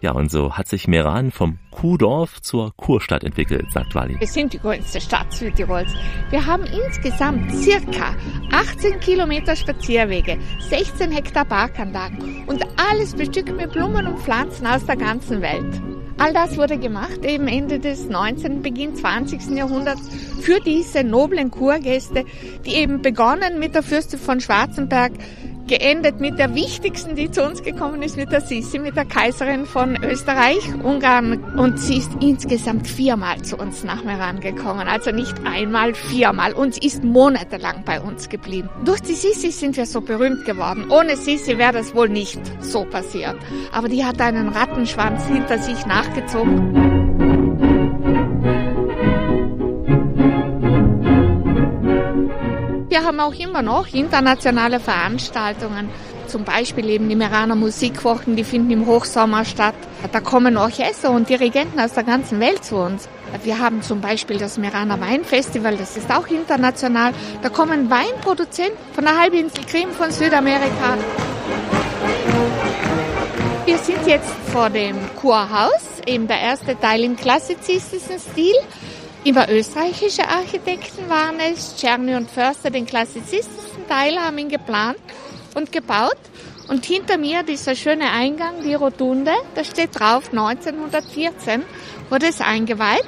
[0.00, 4.18] Ja, und so hat sich Meran vom Kuhdorf zur Kurstadt entwickelt, sagt Wally.
[4.18, 5.92] Wir sind die größte Stadt Südtirols.
[6.30, 8.14] Wir haben insgesamt circa
[8.52, 14.96] 18 Kilometer Spazierwege, 16 Hektar Parkanlagen und alles bestückt mit Blumen und Pflanzen aus der
[14.96, 15.82] ganzen Welt.
[16.22, 19.56] All das wurde gemacht eben Ende des 19., Beginn 20.
[19.56, 20.08] Jahrhunderts
[20.40, 22.24] für diese noblen Kurgäste,
[22.64, 25.10] die eben begonnen mit der Fürstin von Schwarzenberg,
[25.66, 29.66] geendet mit der wichtigsten, die zu uns gekommen ist, mit der Sissi, mit der Kaiserin
[29.66, 31.42] von Österreich, Ungarn.
[31.56, 34.88] Und sie ist insgesamt viermal zu uns nach Meran gekommen.
[34.88, 36.52] Also nicht einmal, viermal.
[36.52, 38.68] Und sie ist monatelang bei uns geblieben.
[38.84, 40.86] Durch die Sissi sind wir so berühmt geworden.
[40.90, 43.36] Ohne Sissi wäre das wohl nicht so passiert.
[43.72, 47.01] Aber die hat einen Rattenschwanz hinter sich nachgezogen.
[52.92, 55.88] Wir haben auch immer noch internationale Veranstaltungen,
[56.26, 59.74] zum Beispiel eben die Meraner Musikwochen, die finden im Hochsommer statt.
[60.12, 63.08] Da kommen Orchester und Dirigenten aus der ganzen Welt zu uns.
[63.44, 67.14] Wir haben zum Beispiel das Meraner Weinfestival, das ist auch international.
[67.40, 70.98] Da kommen Weinproduzenten von der Halbinsel Krim, von Südamerika.
[73.64, 78.54] Wir sind jetzt vor dem Kurhaus, eben der erste Teil im klassizistischen Stil.
[79.24, 81.76] Immer österreichische Architekten waren es.
[81.76, 84.98] Czerny und Förster, den klassizistischen Teil, haben ihn geplant
[85.54, 86.18] und gebaut.
[86.68, 91.62] Und hinter mir dieser schöne Eingang, die Rotunde, da steht drauf, 1914
[92.10, 93.06] wurde es eingeweiht.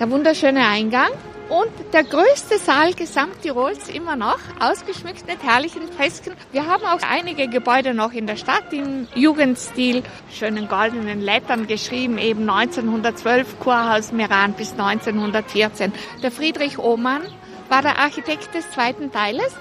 [0.00, 1.10] Der wunderschöne Eingang.
[1.52, 6.32] Und der größte Saal Gesamttirols immer noch, ausgeschmückt mit herrlichen Fresken.
[6.50, 12.16] Wir haben auch einige Gebäude noch in der Stadt im Jugendstil, schönen goldenen Lettern geschrieben,
[12.16, 15.92] eben 1912 Kurhaus Meran bis 1914.
[16.22, 17.20] Der Friedrich Ohmann
[17.68, 19.54] war der Architekt des zweiten Teiles.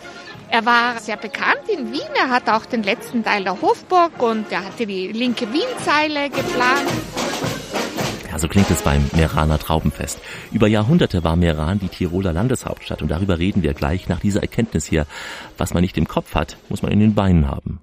[0.47, 2.07] Er war sehr bekannt in Wien.
[2.15, 6.89] Er hat auch den letzten Teil der Hofburg und er hatte die linke Wienzeile geplant.
[8.31, 10.21] Ja, so klingt es beim Meraner Traubenfest.
[10.53, 14.85] Über Jahrhunderte war Meran die Tiroler Landeshauptstadt und darüber reden wir gleich nach dieser Erkenntnis
[14.85, 15.05] hier.
[15.57, 17.81] Was man nicht im Kopf hat, muss man in den Beinen haben.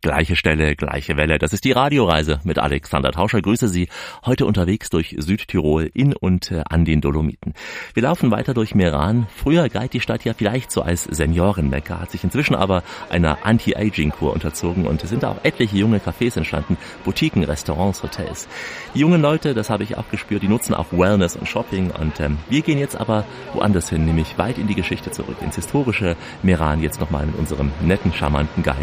[0.00, 1.38] Gleiche Stelle, gleiche Welle.
[1.38, 3.42] Das ist die Radioreise mit Alexander Tauscher.
[3.42, 3.88] Grüße Sie
[4.24, 7.54] heute unterwegs durch Südtirol in und äh, an den Dolomiten.
[7.94, 9.26] Wir laufen weiter durch Meran.
[9.34, 14.32] Früher galt die Stadt ja vielleicht so als Seniorenmekka, hat sich inzwischen aber einer Anti-Aging-Kur
[14.32, 18.46] unterzogen und es sind auch etliche junge Cafés entstanden, Boutiquen, Restaurants, Hotels.
[18.94, 22.20] Die jungen Leute, das habe ich auch gespürt, die nutzen auch Wellness und Shopping und
[22.20, 26.16] ähm, wir gehen jetzt aber woanders hin, nämlich weit in die Geschichte zurück, ins historische
[26.42, 28.78] Meran, jetzt nochmal mit unserem netten, charmanten Guide.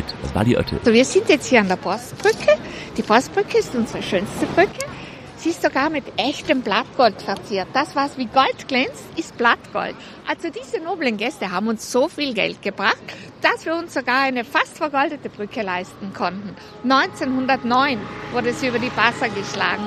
[0.45, 0.79] Die Ötte.
[0.83, 2.57] So, wir sind jetzt hier an der Postbrücke.
[2.97, 4.87] Die Postbrücke ist unsere schönste Brücke.
[5.37, 7.67] Sie ist sogar mit echtem Blattgold verziert.
[7.73, 9.95] Das, was wie Gold glänzt, ist Blattgold.
[10.27, 12.97] Also diese noblen Gäste haben uns so viel Geld gebracht,
[13.43, 16.55] dass wir uns sogar eine fast vergoldete Brücke leisten konnten.
[16.83, 17.99] 1909
[18.33, 19.83] wurde sie über die Passer geschlagen.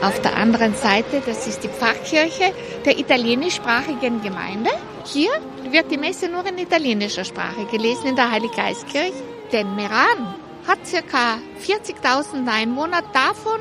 [0.00, 2.52] Auf der anderen Seite, das ist die Pfarrkirche
[2.84, 4.70] der italienischsprachigen Gemeinde.
[5.04, 5.30] Hier
[5.70, 9.12] wird die Messe nur in italienischer Sprache gelesen in der Heiliggeistkirche.
[9.52, 10.36] Denn Meran
[10.68, 13.60] hat circa 40.000 Einwohner, davon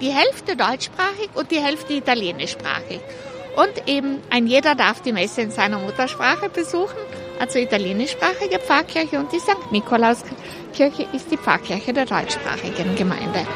[0.00, 3.00] Die Hälfte deutschsprachig und die Hälfte italienischsprachig.
[3.56, 6.98] Und eben ein jeder darf die Messe in seiner Muttersprache besuchen,
[7.38, 9.72] also italienischsprachige Pfarrkirche und die St.
[9.72, 13.46] Nikolauskirche ist die Pfarrkirche der deutschsprachigen Gemeinde.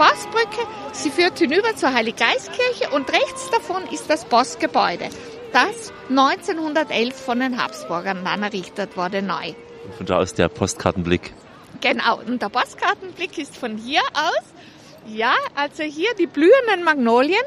[0.00, 5.10] Postbrücke, sie führt hinüber zur Heiliggeistkirche und rechts davon ist das Postgebäude,
[5.52, 9.52] das 1911 von den Habsburgern dann errichtet wurde, neu.
[9.84, 11.34] Und von da aus der Postkartenblick.
[11.82, 14.44] Genau, und der Postkartenblick ist von hier aus.
[15.06, 17.44] Ja, also hier die blühenden Magnolien,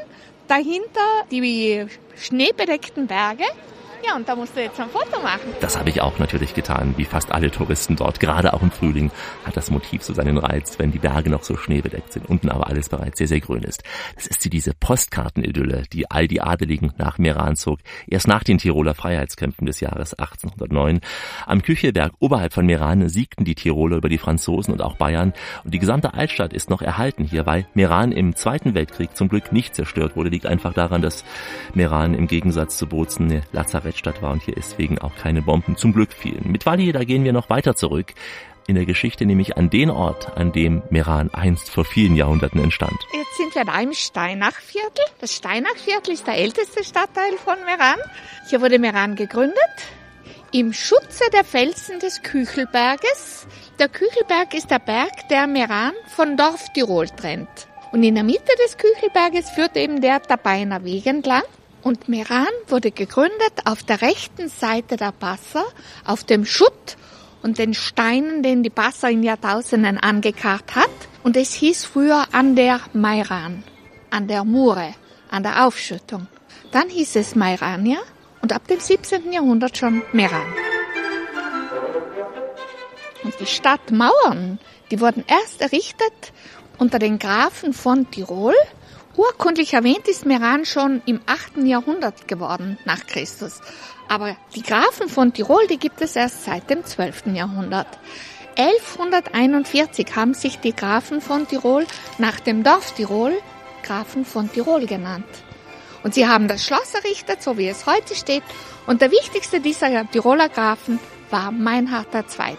[0.47, 3.45] dahinter die schneebedeckten Berge.
[4.05, 5.53] Ja, und da musst du jetzt ein Foto machen.
[5.61, 8.19] Das habe ich auch natürlich getan, wie fast alle Touristen dort.
[8.19, 9.11] Gerade auch im Frühling
[9.45, 12.67] hat das Motiv so seinen Reiz, wenn die Berge noch so schneebedeckt sind, unten aber
[12.67, 13.83] alles bereits sehr, sehr grün ist.
[14.15, 18.93] Das ist diese Postkartenidylle, die all die Adeligen nach Meran zog, erst nach den Tiroler
[18.93, 20.99] Freiheitskämpfen des Jahres 1809.
[21.45, 25.33] Am Küchelberg oberhalb von Meran siegten die Tiroler über die Franzosen und auch Bayern
[25.63, 29.53] und die gesamte Altstadt ist noch erhalten hier, weil Meran im Zweiten Weltkrieg zum Glück
[29.53, 31.23] nicht zerstört wurde, liegt einfach daran, dass
[31.73, 35.77] Meran im Gegensatz zu Bozen eine Lazarett Stadt war und hier deswegen auch keine Bomben
[35.77, 36.51] zum Glück fielen.
[36.51, 38.13] Mit Wally, da gehen wir noch weiter zurück
[38.67, 42.95] in der Geschichte, nämlich an den Ort, an dem Meran einst vor vielen Jahrhunderten entstand.
[43.13, 45.05] Jetzt sind wir da im Steinachviertel.
[45.19, 47.99] Das Steinachviertel ist der älteste Stadtteil von Meran.
[48.49, 49.53] Hier wurde Meran gegründet
[50.53, 53.47] im Schutze der Felsen des Küchelberges.
[53.79, 57.67] Der Küchelberg ist der Berg, der Meran von Dorf Tirol trennt.
[57.91, 61.41] Und in der Mitte des Küchelberges führt eben der Tabainer Weg entlang.
[61.83, 65.65] Und Meran wurde gegründet auf der rechten Seite der Passer,
[66.05, 66.95] auf dem Schutt
[67.41, 70.89] und den Steinen, den die Passer in Jahrtausenden angekarrt hat.
[71.23, 73.63] Und es hieß früher an der Mairan,
[74.09, 74.93] an der Mure,
[75.29, 76.27] an der Aufschüttung.
[76.71, 77.99] Dann hieß es Mairania
[78.41, 79.31] und ab dem 17.
[79.33, 80.47] Jahrhundert schon Meran.
[83.23, 84.59] Und die Stadtmauern,
[84.89, 86.33] die wurden erst errichtet
[86.77, 88.55] unter den Grafen von Tirol.
[89.15, 91.57] Urkundlich erwähnt ist Meran schon im 8.
[91.65, 93.61] Jahrhundert geworden nach Christus.
[94.09, 97.27] Aber die Grafen von Tirol, die gibt es erst seit dem 12.
[97.27, 97.87] Jahrhundert.
[98.57, 101.85] 1141 haben sich die Grafen von Tirol
[102.17, 103.33] nach dem Dorf Tirol
[103.83, 105.25] Grafen von Tirol genannt.
[106.03, 108.43] Und sie haben das Schloss errichtet, so wie es heute steht.
[108.87, 110.99] Und der wichtigste dieser Tiroler Grafen
[111.29, 112.57] war Meinhard II.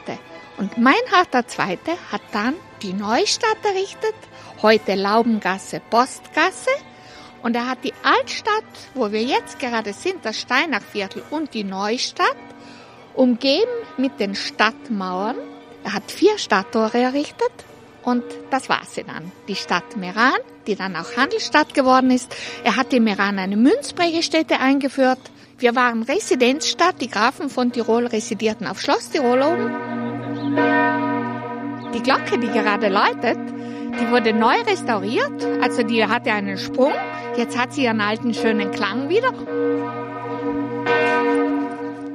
[0.56, 1.78] Und Meinhard II.
[2.12, 4.14] hat dann die Neustadt errichtet,
[4.62, 6.70] heute Laubengasse, Postgasse.
[7.42, 12.36] Und er hat die Altstadt, wo wir jetzt gerade sind, das Steinachviertel und die Neustadt,
[13.14, 15.36] umgeben mit den Stadtmauern.
[15.84, 17.52] Er hat vier Stadttore errichtet
[18.02, 19.30] und das war sie dann.
[19.48, 20.32] Die Stadt Meran,
[20.66, 22.34] die dann auch Handelsstadt geworden ist.
[22.64, 25.20] Er hat in Meran eine Münzprägestätte eingeführt.
[25.58, 27.00] Wir waren Residenzstadt.
[27.00, 29.70] Die Grafen von Tirol residierten auf Schloss Tirol oben.
[31.94, 33.38] Die Glocke, die gerade läutet,
[34.00, 35.44] die wurde neu restauriert.
[35.62, 36.92] Also die hatte einen Sprung.
[37.36, 39.32] Jetzt hat sie ihren alten schönen Klang wieder.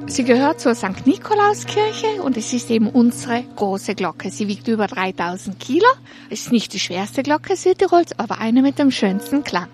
[0.06, 1.06] Sie gehört zur St.
[1.06, 4.30] Nikolauskirche und es ist eben unsere große Glocke.
[4.30, 5.86] Sie wiegt über 3000 Kilo.
[6.30, 9.68] Es ist nicht die schwerste Glocke Südtirols, aber eine mit dem schönsten Klang.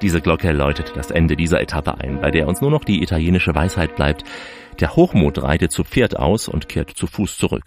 [0.00, 3.54] Diese Glocke läutet das Ende dieser Etappe ein, bei der uns nur noch die italienische
[3.54, 4.22] Weisheit bleibt.
[4.78, 7.64] Der Hochmut reitet zu Pferd aus und kehrt zu Fuß zurück.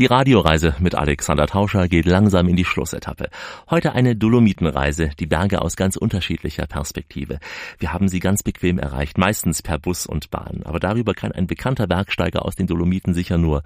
[0.00, 3.28] Die Radioreise mit Alexander Tauscher geht langsam in die Schlussetappe.
[3.68, 7.38] Heute eine Dolomitenreise, die Berge aus ganz unterschiedlicher Perspektive.
[7.78, 10.62] Wir haben sie ganz bequem erreicht, meistens per Bus und Bahn.
[10.64, 13.62] Aber darüber kann ein bekannter Bergsteiger aus den Dolomiten sicher nur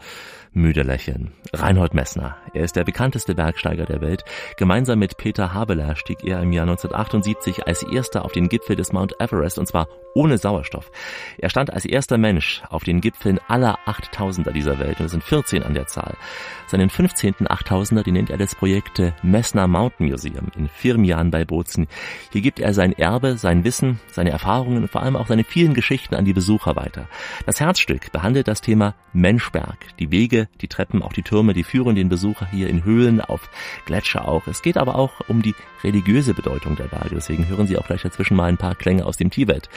[0.53, 1.31] müde lächeln.
[1.53, 2.37] Reinhold Messner.
[2.53, 4.25] Er ist der bekannteste Bergsteiger der Welt.
[4.57, 8.93] Gemeinsam mit Peter Habeler stieg er im Jahr 1978 als erster auf den Gipfel des
[8.93, 10.91] Mount Everest und zwar ohne Sauerstoff.
[11.39, 15.25] Er stand als erster Mensch auf den Gipfeln aller 8000er dieser Welt und es sind
[15.25, 16.17] 14 an der Zahl.
[16.67, 17.35] Seinen 15.
[17.35, 21.87] 8000er, den nennt er das Projekt Messner Mountain Museum in Firmian bei Bozen.
[22.33, 25.75] Hier gibt er sein Erbe, sein Wissen, seine Erfahrungen und vor allem auch seine vielen
[25.75, 27.09] Geschichten an die Besucher weiter.
[27.47, 29.77] Das Herzstück behandelt das Thema Menschberg.
[29.99, 33.49] Die Wege, die Treppen, auch die Türme, die führen den Besucher hier in Höhlen, auf
[33.87, 34.47] Gletscher auch.
[34.47, 37.15] Es geht aber auch um die religiöse Bedeutung der Berge.
[37.15, 39.69] Deswegen hören Sie auch gleich dazwischen mal ein paar Klänge aus dem Tibet.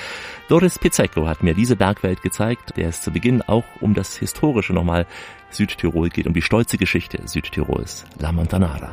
[0.47, 4.73] Doris Pizzecco hat mir diese Bergwelt gezeigt, der es zu Beginn auch um das Historische
[4.73, 5.05] nochmal
[5.49, 8.91] Südtirol geht, um die stolze Geschichte Südtirols, La Montanara.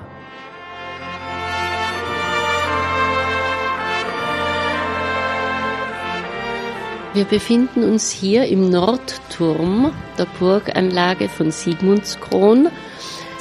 [7.14, 12.68] Wir befinden uns hier im Nordturm der Burganlage von Sigmundskron.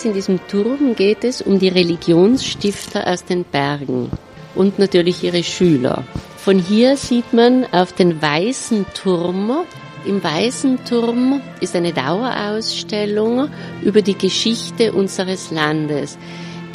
[0.03, 4.11] In diesem Turm geht es um die Religionsstifter aus den Bergen
[4.53, 6.03] und natürlich ihre Schüler.
[6.37, 9.63] Von hier sieht man auf den weißen Turm
[10.05, 13.47] Im Weißen Turm ist eine Dauerausstellung
[13.83, 16.17] über die Geschichte unseres Landes.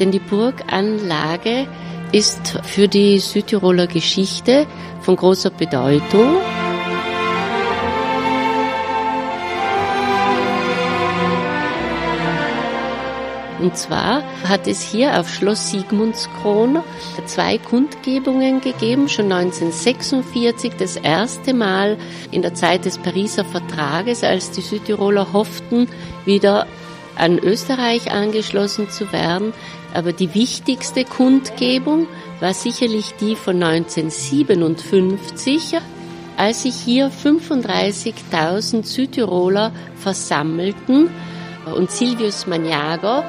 [0.00, 1.66] Denn die Burganlage
[2.12, 4.66] ist für die Südtiroler Geschichte
[5.02, 6.36] von großer Bedeutung.
[13.60, 16.78] Und zwar hat es hier auf Schloss Sigmundskron
[17.26, 21.96] zwei Kundgebungen gegeben, schon 1946 das erste Mal
[22.30, 25.88] in der Zeit des Pariser Vertrages, als die Südtiroler hofften,
[26.24, 26.68] wieder
[27.16, 29.52] an Österreich angeschlossen zu werden.
[29.92, 32.06] Aber die wichtigste Kundgebung
[32.40, 35.78] war sicherlich die von 1957,
[36.36, 41.10] als sich hier 35.000 Südtiroler versammelten
[41.74, 43.24] und Silvius Maniago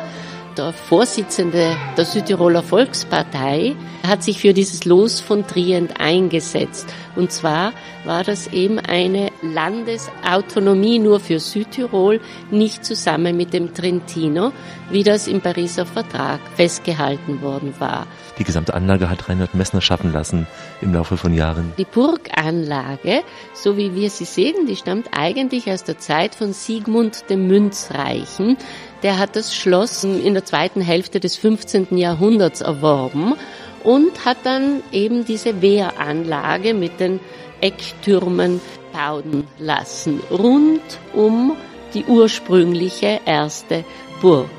[0.60, 6.94] der Vorsitzende der Südtiroler Volkspartei, hat sich für dieses Los von Trient eingesetzt.
[7.16, 12.20] Und zwar war das eben eine Landesautonomie nur für Südtirol,
[12.52, 14.52] nicht zusammen mit dem Trentino,
[14.90, 18.08] wie das im Pariser Vertrag festgehalten worden war.
[18.38, 20.48] Die gesamte Anlage hat Reinhard Messner schaffen lassen
[20.82, 21.74] im Laufe von Jahren.
[21.78, 23.22] Die Burganlage,
[23.54, 28.58] so wie wir sie sehen, die stammt eigentlich aus der Zeit von Sigmund dem Münzreichen.
[29.04, 31.98] Der hat das Schloss in der zweiten Hälfte des 15.
[31.98, 33.36] Jahrhunderts erworben
[33.84, 37.20] und hat dann eben diese Wehranlage mit den
[37.62, 38.60] Ecktürmen
[38.92, 40.82] bauen lassen, rund
[41.14, 41.56] um
[41.94, 43.86] die ursprüngliche erste
[44.22, 44.50] Burg.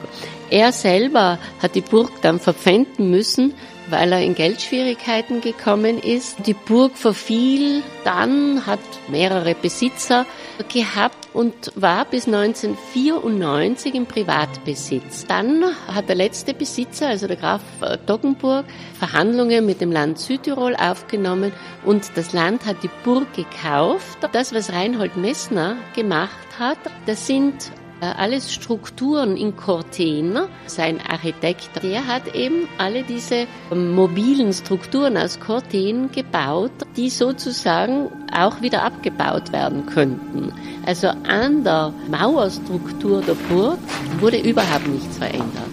[0.51, 3.55] Er selber hat die Burg dann verpfänden müssen,
[3.89, 6.39] weil er in Geldschwierigkeiten gekommen ist.
[6.47, 10.27] Die Burg verfiel dann, hat mehrere Besitzer
[10.73, 15.27] gehabt und war bis 1994 im Privatbesitz.
[15.27, 17.63] Dann hat der letzte Besitzer, also der Graf
[18.07, 18.65] Doggenburg,
[18.99, 21.53] Verhandlungen mit dem Land Südtirol aufgenommen
[21.85, 24.19] und das Land hat die Burg gekauft.
[24.33, 30.39] Das, was Reinhold Messner gemacht hat, das sind äh, alles Strukturen in Corten.
[30.67, 38.09] Sein Architekt, der hat eben alle diese ähm, mobilen Strukturen aus Corten gebaut, die sozusagen
[38.33, 40.53] auch wieder abgebaut werden könnten.
[40.87, 43.79] Also an der Mauerstruktur der Burg
[44.21, 45.71] wurde überhaupt nichts verändert.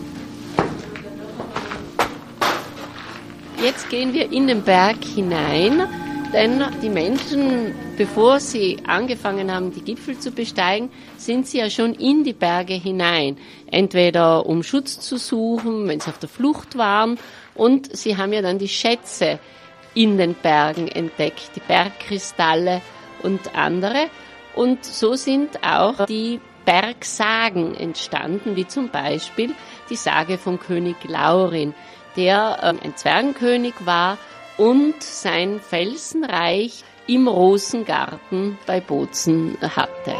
[3.63, 5.87] Jetzt gehen wir in den Berg hinein.
[6.33, 11.93] Denn die Menschen, bevor sie angefangen haben, die Gipfel zu besteigen, sind sie ja schon
[11.93, 13.37] in die Berge hinein.
[13.71, 17.17] Entweder um Schutz zu suchen, wenn sie auf der Flucht waren,
[17.55, 19.39] und sie haben ja dann die Schätze
[19.93, 22.81] in den Bergen entdeckt, die Bergkristalle
[23.23, 24.09] und andere.
[24.53, 29.55] Und so sind auch die Bergsagen entstanden, wie zum Beispiel
[29.89, 31.73] die Sage von König Laurin,
[32.17, 34.17] der äh, ein Zwergenkönig war
[34.57, 40.15] und sein Felsenreich im Rosengarten bei Bozen hatte.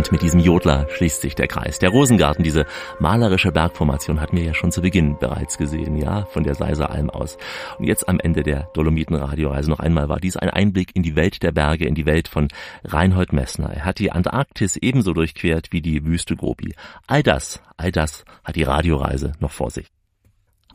[0.00, 1.78] Und mit diesem Jodler schließt sich der Kreis.
[1.78, 2.64] Der Rosengarten, diese
[3.00, 7.10] malerische Bergformation, hatten wir ja schon zu Beginn bereits gesehen, ja, von der Seiser Alm
[7.10, 7.36] aus.
[7.78, 11.42] Und jetzt am Ende der Dolomiten-Radioreise noch einmal war dies ein Einblick in die Welt
[11.42, 12.48] der Berge, in die Welt von
[12.84, 13.74] Reinhold Messner.
[13.74, 16.74] Er hat die Antarktis ebenso durchquert wie die Wüste Gobi.
[17.06, 19.88] All das, all das hat die Radioreise noch vor sich.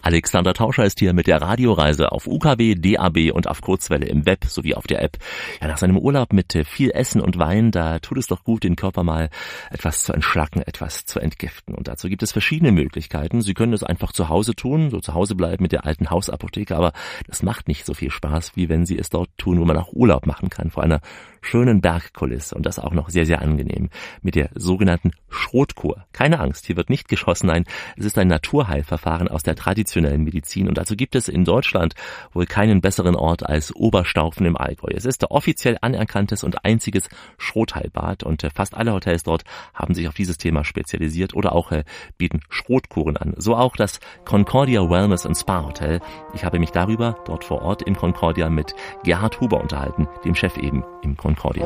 [0.01, 4.45] Alexander Tauscher ist hier mit der Radioreise auf UKW, DAB und auf Kurzwelle im Web
[4.45, 5.17] sowie auf der App.
[5.61, 8.75] Ja, nach seinem Urlaub mit viel Essen und Wein, da tut es doch gut, den
[8.75, 9.29] Körper mal
[9.71, 11.73] etwas zu entschlacken, etwas zu entgiften.
[11.73, 13.41] Und dazu gibt es verschiedene Möglichkeiten.
[13.41, 16.75] Sie können es einfach zu Hause tun, so zu Hause bleiben mit der alten Hausapotheke,
[16.75, 16.93] aber
[17.27, 19.91] das macht nicht so viel Spaß, wie wenn Sie es dort tun, wo man auch
[19.93, 21.01] Urlaub machen kann, vor einer
[21.45, 23.89] schönen Bergkulisse und das auch noch sehr, sehr angenehm
[24.21, 26.05] mit der sogenannten Schrotkur.
[26.11, 27.65] Keine Angst, hier wird nicht geschossen, nein,
[27.97, 31.93] es ist ein Naturheilverfahren aus der traditionellen Medizin und dazu gibt es in Deutschland
[32.33, 34.91] wohl keinen besseren Ort als Oberstaufen im Allgäu.
[34.93, 39.43] Es ist der offiziell anerkanntes und einziges Schrotheilbad und äh, fast alle Hotels dort
[39.73, 41.83] haben sich auf dieses Thema spezialisiert oder auch äh,
[42.17, 43.33] bieten Schrotkuren an.
[43.37, 45.99] So auch das Concordia Wellness and Spa Hotel.
[46.33, 48.73] Ich habe mich darüber dort vor Ort im Concordia mit
[49.03, 51.65] Gerhard Huber unterhalten, dem Chef eben im Concordia.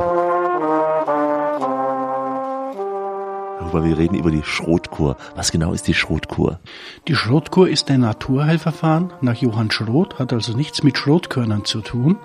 [3.60, 5.18] Aber wir reden über die Schrotkur.
[5.36, 6.60] Was genau ist die Schrotkur?
[7.08, 12.18] Die Schrotkur ist ein Naturheilverfahren nach Johann Schroth, hat also nichts mit Schrotkörnern zu tun.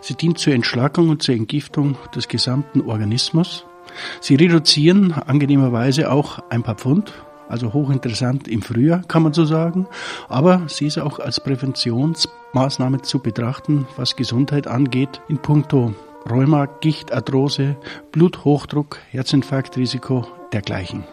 [0.00, 3.66] Sie dient zur Entschlackung und zur Entgiftung des gesamten Organismus.
[4.20, 7.12] Sie reduzieren angenehmerweise auch ein paar Pfund,
[7.48, 9.86] also hochinteressant im Frühjahr, kann man so sagen.
[10.28, 15.94] Aber sie ist auch als Präventionsmaßnahme zu betrachten, was Gesundheit angeht, in puncto
[16.28, 17.76] Rheuma, Gicht, Arthrose,
[18.12, 21.04] Bluthochdruck, Herzinfarktrisiko, dergleichen.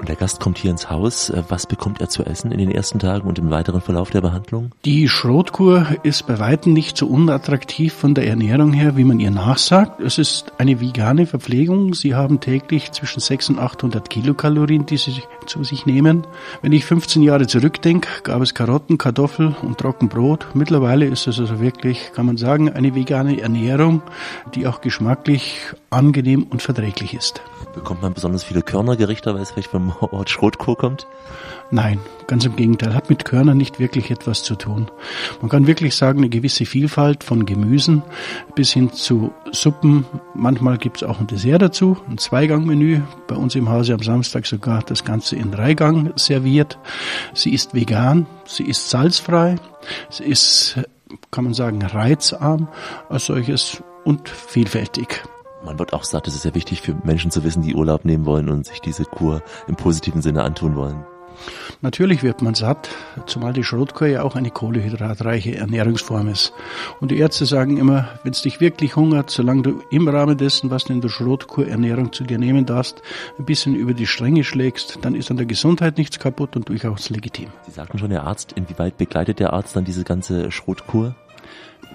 [0.00, 1.28] Und der Gast kommt hier ins Haus.
[1.28, 4.22] Äh, was bekommt er zu essen in den ersten Tagen und im weiteren Verlauf der
[4.22, 4.72] Behandlung?
[4.86, 9.30] Die Schrotkur ist bei weitem nicht so unattraktiv von der Ernährung her, wie man ihr
[9.30, 10.00] nachsagt.
[10.00, 11.92] Es ist eine vegane Verpflegung.
[11.92, 16.26] Sie haben täglich zwischen 600 und 800 Kilokalorien, die sie zu sich nehmen.
[16.62, 20.46] Wenn ich 15 Jahre zurückdenke, gab es Karotten, Kartoffel und Trockenbrot.
[20.54, 24.02] Mittlerweile ist es also wirklich, kann man sagen, eine vegane Ernährung,
[24.54, 25.58] die auch geschmacklich
[25.90, 27.42] angenehm und verträglich ist.
[27.74, 31.06] Bekommt man besonders viele Körnergerichte, weil es vielleicht vom Ort Schrotkohl kommt?
[31.72, 34.90] Nein, ganz im Gegenteil, hat mit Körnern nicht wirklich etwas zu tun.
[35.40, 38.02] Man kann wirklich sagen, eine gewisse Vielfalt von Gemüsen
[38.56, 40.04] bis hin zu Suppen.
[40.34, 43.02] Manchmal gibt es auch ein Dessert dazu, ein Zweigangmenü.
[43.28, 46.78] Bei uns im Hause am Samstag sogar das Ganze in Dreigang serviert.
[47.34, 49.56] Sie ist vegan, sie ist salzfrei,
[50.08, 50.76] sie ist,
[51.30, 52.68] kann man sagen, reizarm
[53.08, 55.22] als solches und vielfältig.
[55.64, 58.24] Man wird auch sagt, es ist sehr wichtig für Menschen zu wissen, die Urlaub nehmen
[58.24, 61.04] wollen und sich diese Kur im positiven Sinne antun wollen.
[61.82, 62.90] Natürlich wird man satt,
[63.26, 66.52] zumal die Schrotkur ja auch eine kohlehydratreiche Ernährungsform ist.
[67.00, 70.70] Und die Ärzte sagen immer, wenn es dich wirklich hungert, solange du im Rahmen dessen,
[70.70, 73.00] was du in der Schrotkur-Ernährung zu dir nehmen darfst,
[73.38, 77.08] ein bisschen über die Stränge schlägst, dann ist an der Gesundheit nichts kaputt und durchaus
[77.08, 77.48] legitim.
[77.66, 81.14] Sie sagten schon, der Arzt, inwieweit begleitet der Arzt dann diese ganze Schrotkur?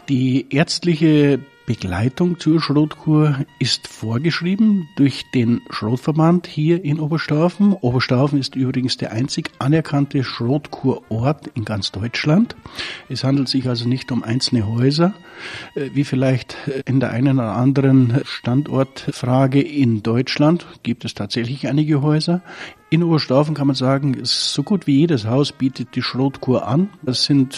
[0.09, 7.73] Die ärztliche Begleitung zur Schrotkur ist vorgeschrieben durch den Schrotverband hier in Oberstaufen.
[7.73, 12.55] Oberstaufen ist übrigens der einzig anerkannte Schrotkurort in ganz Deutschland.
[13.09, 15.13] Es handelt sich also nicht um einzelne Häuser,
[15.73, 16.55] äh, wie vielleicht
[16.85, 22.41] in der einen oder anderen Standortfrage in Deutschland gibt es tatsächlich einige Häuser.
[22.91, 26.89] In Oberstaufen kann man sagen, so gut wie jedes Haus bietet die Schrotkur an.
[27.01, 27.57] Das sind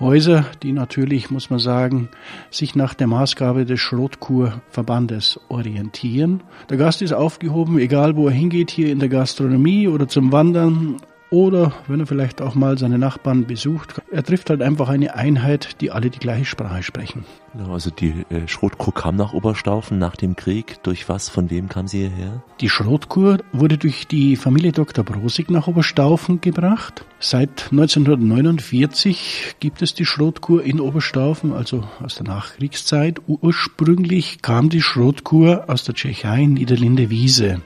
[0.00, 2.08] Häuser, die natürlich, muss man sagen,
[2.50, 6.42] sich nach der Maßgabe des Schrotkurverbandes orientieren.
[6.68, 10.96] Der Gast ist aufgehoben, egal wo er hingeht, hier in der Gastronomie oder zum Wandern
[11.34, 14.00] oder wenn er vielleicht auch mal seine Nachbarn besucht.
[14.12, 17.24] Er trifft halt einfach eine Einheit, die alle die gleiche Sprache sprechen.
[17.52, 20.80] Genau, also die äh, Schrotkur kam nach Oberstaufen nach dem Krieg.
[20.84, 22.42] Durch was, von wem kam sie hierher?
[22.60, 25.04] Die Schrotkur wurde durch die Familie Dr.
[25.04, 27.04] Brosig nach Oberstaufen gebracht.
[27.18, 33.20] Seit 1949 gibt es die Schrotkur in Oberstaufen, also aus der Nachkriegszeit.
[33.26, 37.60] Ursprünglich kam die Schrotkur aus der Tschechei, Niederlinde Wiese.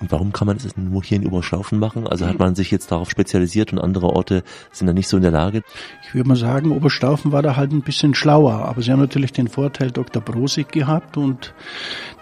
[0.00, 2.06] Und warum kann man das nur hier in Oberstaufen machen?
[2.06, 4.42] Also hat man sich jetzt darauf spezialisiert und andere Orte
[4.72, 5.62] sind da nicht so in der Lage?
[6.06, 8.66] Ich würde mal sagen, Oberstaufen war da halt ein bisschen schlauer.
[8.66, 10.20] Aber sie haben natürlich den Vorteil Dr.
[10.22, 11.54] Brosig gehabt und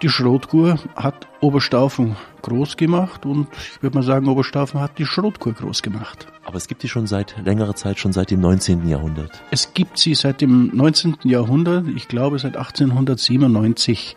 [0.01, 5.53] die Schrotkur hat Oberstaufen groß gemacht und ich würde mal sagen, Oberstaufen hat die Schrotkur
[5.53, 6.27] groß gemacht.
[6.45, 8.87] Aber es gibt sie schon seit längerer Zeit, schon seit dem 19.
[8.87, 9.41] Jahrhundert.
[9.51, 11.17] Es gibt sie seit dem 19.
[11.23, 14.15] Jahrhundert, ich glaube seit 1897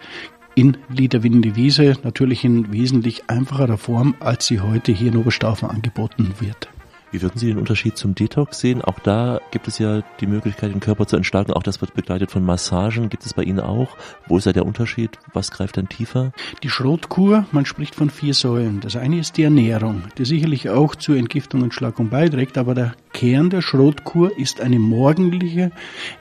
[0.57, 6.32] in Liederwinde Wiese, natürlich in wesentlich einfacherer Form, als sie heute hier in Oberstaufen angeboten
[6.40, 6.68] wird.
[7.12, 8.82] Wie würden Sie den Unterschied zum Detox sehen?
[8.82, 11.52] Auch da gibt es ja die Möglichkeit, den Körper zu entstärken.
[11.52, 13.09] Auch das wird begleitet von Massagen.
[13.09, 13.96] Gibt es bei Ihnen auch?
[14.26, 15.18] Wo ist da der Unterschied?
[15.32, 16.32] Was greift dann tiefer?
[16.64, 18.80] Die Schrotkur, man spricht von vier Säulen.
[18.80, 22.59] Das eine ist die Ernährung, die sicherlich auch zur Entgiftung und Entschlackung beiträgt.
[22.59, 25.70] Aber der Kern der Schrotkur ist eine morgendliche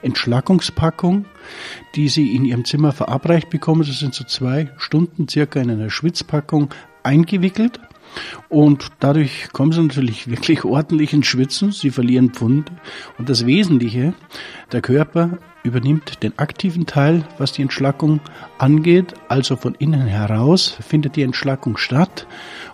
[0.02, 1.24] Entschlackungspackung,
[1.96, 3.84] die Sie in Ihrem Zimmer verabreicht bekommen.
[3.84, 6.72] Das sind so zwei Stunden circa in einer Schwitzpackung
[7.02, 7.80] eingewickelt.
[8.48, 12.70] Und dadurch kommen sie natürlich wirklich ordentlich ins Schwitzen, sie verlieren Pfund.
[13.18, 14.14] Und das Wesentliche,
[14.72, 18.20] der Körper übernimmt den aktiven Teil, was die Entschlackung
[18.58, 22.26] angeht, also von innen heraus findet die Entschlackung statt.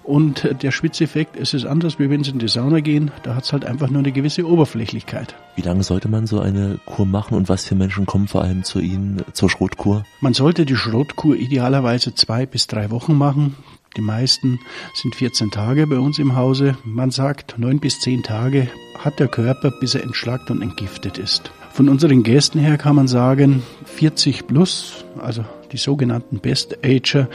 [0.04, 3.44] Und der Schwitzeffekt ist es anders, wie wenn Sie in die Sauna gehen, da hat
[3.44, 5.34] es halt einfach nur eine gewisse Oberflächlichkeit.
[5.56, 8.62] Wie lange sollte man so eine Kur machen und was für Menschen kommen vor allem
[8.62, 10.04] zu Ihnen zur Schrotkur?
[10.20, 13.56] Man sollte die Schrotkur idealerweise zwei bis drei Wochen machen.
[13.96, 14.58] Die meisten
[14.94, 16.76] sind 14 Tage bei uns im Hause.
[16.84, 18.68] Man sagt, neun bis zehn Tage
[18.98, 21.50] hat der Körper, bis er entschlackt und entgiftet ist.
[21.72, 27.28] Von unseren Gästen her kann man sagen, 40 plus, also die sogenannten Best Ager,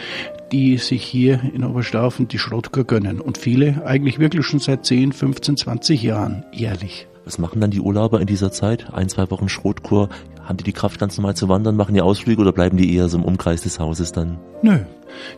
[0.51, 3.19] die sich hier in Oberstaufen die Schrotkur gönnen.
[3.19, 7.07] Und viele eigentlich wirklich schon seit 10, 15, 20 Jahren jährlich.
[7.25, 8.93] Was machen dann die Urlauber in dieser Zeit?
[8.93, 10.09] Ein, zwei Wochen Schrotkur.
[10.43, 11.75] Haben die die Kraft ganz normal zu wandern?
[11.75, 14.39] Machen die Ausflüge oder bleiben die eher so im Umkreis des Hauses dann?
[14.61, 14.79] Nö,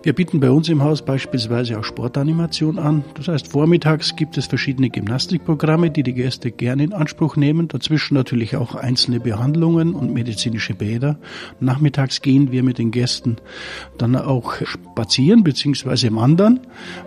[0.04, 3.04] wir bieten bei uns im Haus beispielsweise auch Sportanimation an.
[3.16, 7.68] Das heißt, vormittags gibt es verschiedene Gymnastikprogramme, die die Gäste gerne in Anspruch nehmen.
[7.68, 11.18] Dazwischen natürlich auch einzelne Behandlungen und medizinische Bäder.
[11.60, 13.38] Nachmittags gehen wir mit den Gästen
[13.98, 16.14] dann auch spazieren bzw.
[16.14, 16.60] wandern.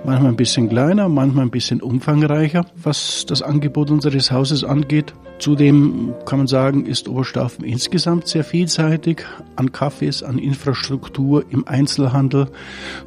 [0.05, 5.15] Manchmal ein bisschen kleiner, manchmal ein bisschen umfangreicher, was das Angebot unseres Hauses angeht.
[5.39, 9.25] Zudem kann man sagen, ist Oberstaufen insgesamt sehr vielseitig
[9.57, 12.47] an Cafés, an Infrastruktur im Einzelhandel.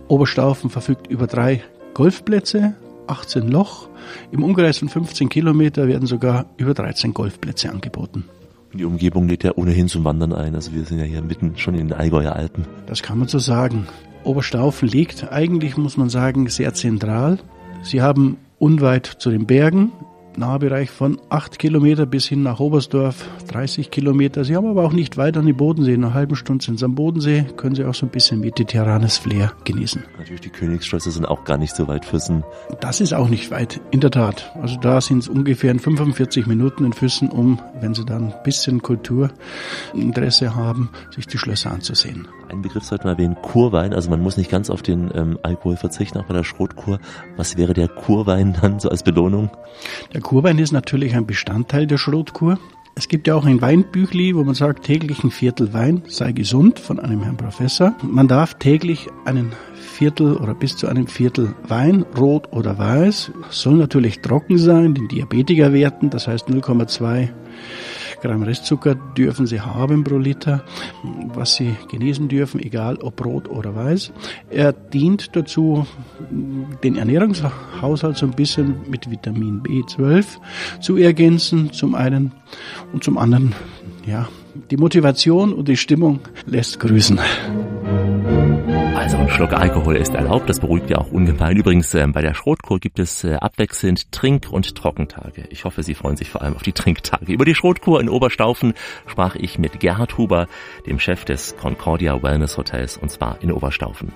[0.08, 2.76] Oberstaufen verfügt über drei Golfplätze,
[3.08, 3.90] 18 Loch.
[4.32, 8.26] Im Umkreis von 15 Kilometer werden sogar über 13 Golfplätze angeboten.
[8.74, 10.54] Die Umgebung lädt ja ohnehin zum Wandern ein.
[10.54, 12.66] Also wir sind ja hier mitten schon in den Allgäuer Alpen.
[12.88, 13.88] Das kann man so sagen.
[14.24, 17.40] Oberstaufen liegt eigentlich, muss man sagen, sehr zentral.
[17.84, 19.92] Sie haben unweit zu den Bergen
[20.38, 24.44] Nahbereich von 8 Kilometer bis hin nach Oberstdorf, 30 Kilometer.
[24.44, 25.94] Sie haben aber auch nicht weit an die Bodensee.
[25.94, 29.18] In einer halben Stunde sind Sie am Bodensee, können Sie auch so ein bisschen mediterranes
[29.18, 30.04] Flair genießen.
[30.18, 32.44] Natürlich, die Königsschlösser sind auch gar nicht so weit Füssen.
[32.82, 34.52] Das ist auch nicht weit, in der Tat.
[34.62, 38.44] Also da sind es ungefähr in 45 Minuten in Füssen, um, wenn Sie dann ein
[38.44, 42.28] bisschen Kulturinteresse haben, sich die Schlösser anzusehen.
[42.50, 43.94] Ein Begriff sollte man erwähnen, Kurwein.
[43.94, 47.00] Also man muss nicht ganz auf den ähm, Alkohol verzichten, auch bei der Schrotkur.
[47.38, 49.50] Was wäre der Kurwein dann so als Belohnung?
[50.14, 52.60] Der Kurwein ist natürlich ein Bestandteil der Schrotkur.
[52.98, 56.80] Es gibt ja auch ein Weinbüchli, wo man sagt, täglich ein Viertel Wein sei gesund
[56.80, 57.94] von einem Herrn Professor.
[58.02, 63.76] Man darf täglich einen Viertel oder bis zu einem Viertel Wein, rot oder weiß, soll
[63.76, 67.30] natürlich trocken sein, den Diabetiker werten, das heißt 0,2
[68.26, 70.64] Gramm Restzucker dürfen Sie haben pro Liter,
[71.34, 74.12] was Sie genießen dürfen, egal ob rot oder weiß.
[74.50, 75.86] Er dient dazu,
[76.84, 80.26] den Ernährungshaushalt so ein bisschen mit Vitamin B12
[80.82, 82.32] zu ergänzen, zum einen
[82.94, 83.54] und zum anderen,
[84.08, 84.28] ja,
[84.72, 87.20] die Motivation und die Stimmung lässt grüßen.
[89.06, 91.56] Also ein Schluck Alkohol ist erlaubt, das beruhigt ja auch ungemein.
[91.56, 95.46] Übrigens, äh, bei der Schrotkur gibt es äh, abwechselnd Trink- und Trockentage.
[95.52, 97.32] Ich hoffe, Sie freuen sich vor allem auf die Trinktage.
[97.32, 98.74] Über die Schrotkur in Oberstaufen
[99.06, 100.48] sprach ich mit Gerhard Huber,
[100.88, 104.12] dem Chef des Concordia Wellness Hotels, und zwar in Oberstaufen.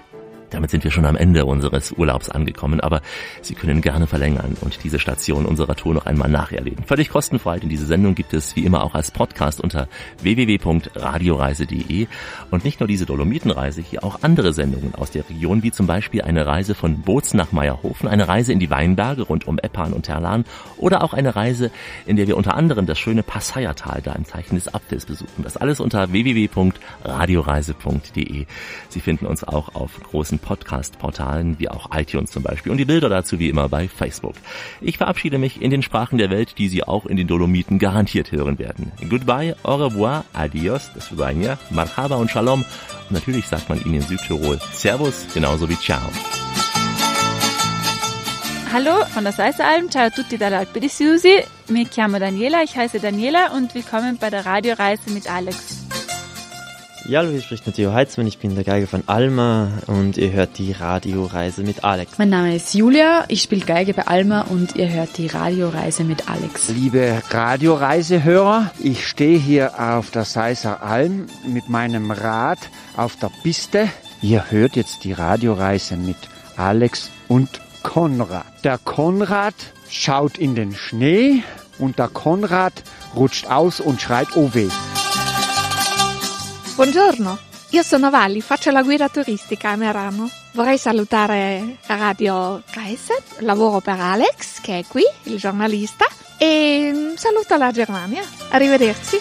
[0.49, 3.01] Damit sind wir schon am Ende unseres Urlaubs angekommen, aber
[3.41, 6.85] Sie können gerne verlängern und diese Station unserer Tour noch einmal nacherleben.
[6.85, 9.87] Völlig kostenfrei, denn diese Sendung gibt es wie immer auch als Podcast unter
[10.21, 12.07] www.radioreise.de
[12.51, 16.21] und nicht nur diese Dolomitenreise, hier auch andere Sendungen aus der Region, wie zum Beispiel
[16.23, 20.03] eine Reise von Bozen nach Meierhofen, eine Reise in die Weinberge rund um Eppan und
[20.03, 20.45] Terlan
[20.77, 21.71] oder auch eine Reise,
[22.05, 25.43] in der wir unter anderem das schöne Passaiertal da im Zeichen des Apfels besuchen.
[25.43, 28.45] Das alles unter www.radioreise.de.
[28.89, 33.09] Sie finden uns auch auf großen Podcast-Portalen wie auch iTunes zum Beispiel und die Bilder
[33.09, 34.35] dazu wie immer bei Facebook.
[34.81, 38.31] Ich verabschiede mich in den Sprachen der Welt, die Sie auch in den Dolomiten garantiert
[38.31, 38.91] hören werden.
[39.09, 42.61] Goodbye, au revoir, adios, das Vidania, marhaba und shalom.
[43.09, 46.01] Und natürlich sagt man Ihnen in Südtirol Servus genauso wie Ciao.
[48.71, 51.43] Hallo von der Salzalm, ciao a tutti dall'Alpe di Siusi.
[51.69, 55.78] Mi chiamo Daniela, ich heiße Daniela und willkommen bei der Radioreise mit Alex.
[57.05, 60.57] Ja, hallo, hier spricht Matteo Heitzmann, ich bin der Geiger von Alma und ihr hört
[60.57, 62.17] die Radioreise mit Alex.
[62.17, 66.29] Mein Name ist Julia, ich spiele Geige bei Alma und ihr hört die Radioreise mit
[66.29, 66.69] Alex.
[66.69, 72.59] Liebe Radioreisehörer, ich stehe hier auf der Seiser Alm mit meinem Rad
[72.97, 73.87] auf der Piste.
[74.21, 76.17] Ihr hört jetzt die Radioreise mit
[76.57, 77.49] Alex und
[77.81, 78.45] Konrad.
[78.65, 79.55] Der Konrad
[79.89, 81.43] schaut in den Schnee
[81.79, 82.73] und der Konrad
[83.15, 84.69] rutscht aus und schreit Oh weh.
[86.79, 87.37] Buongiorno,
[87.71, 90.29] io sono Valli, faccio la guida turistica a Merano.
[90.53, 96.05] Vorrei salutare Radio Kaiser, lavoro per Alex, che è qui, il giornalista,
[96.37, 98.23] e saluto la Germania.
[98.51, 99.19] Arrivederci.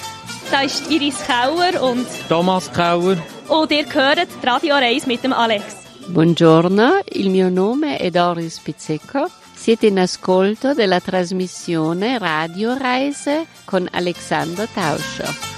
[0.50, 3.20] Da ist Iris Kauer und, Thomas Kauer.
[3.48, 5.64] und ihr hört die Radioreise mit dem Alex.
[6.06, 9.28] Buongiorno, il mio nome è Doris Pizzecco.
[9.52, 15.56] Siete in ascolto della trasmissione Radio Reise con Alexandro Tauscher.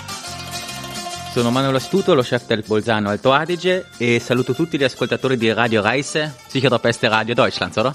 [1.33, 5.53] Sono Manuel Astuto, lo chef del Bolzano Alto Adige e saluto tutti gli ascoltatori di
[5.53, 7.95] Radio Reise, sicher der beste Radio Deutschlands, oder?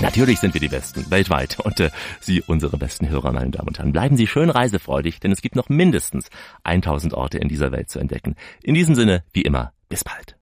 [0.00, 1.60] Natürlich sind wir die Besten, weltweit.
[1.60, 5.30] Und äh, Sie, unsere besten Hörer, meine Damen und Herren, bleiben Sie schön reisefreudig, denn
[5.30, 6.28] es gibt noch mindestens
[6.64, 8.34] 1000 Orte in dieser Welt zu entdecken.
[8.64, 10.34] In diesem Sinne, wie immer, bis bald.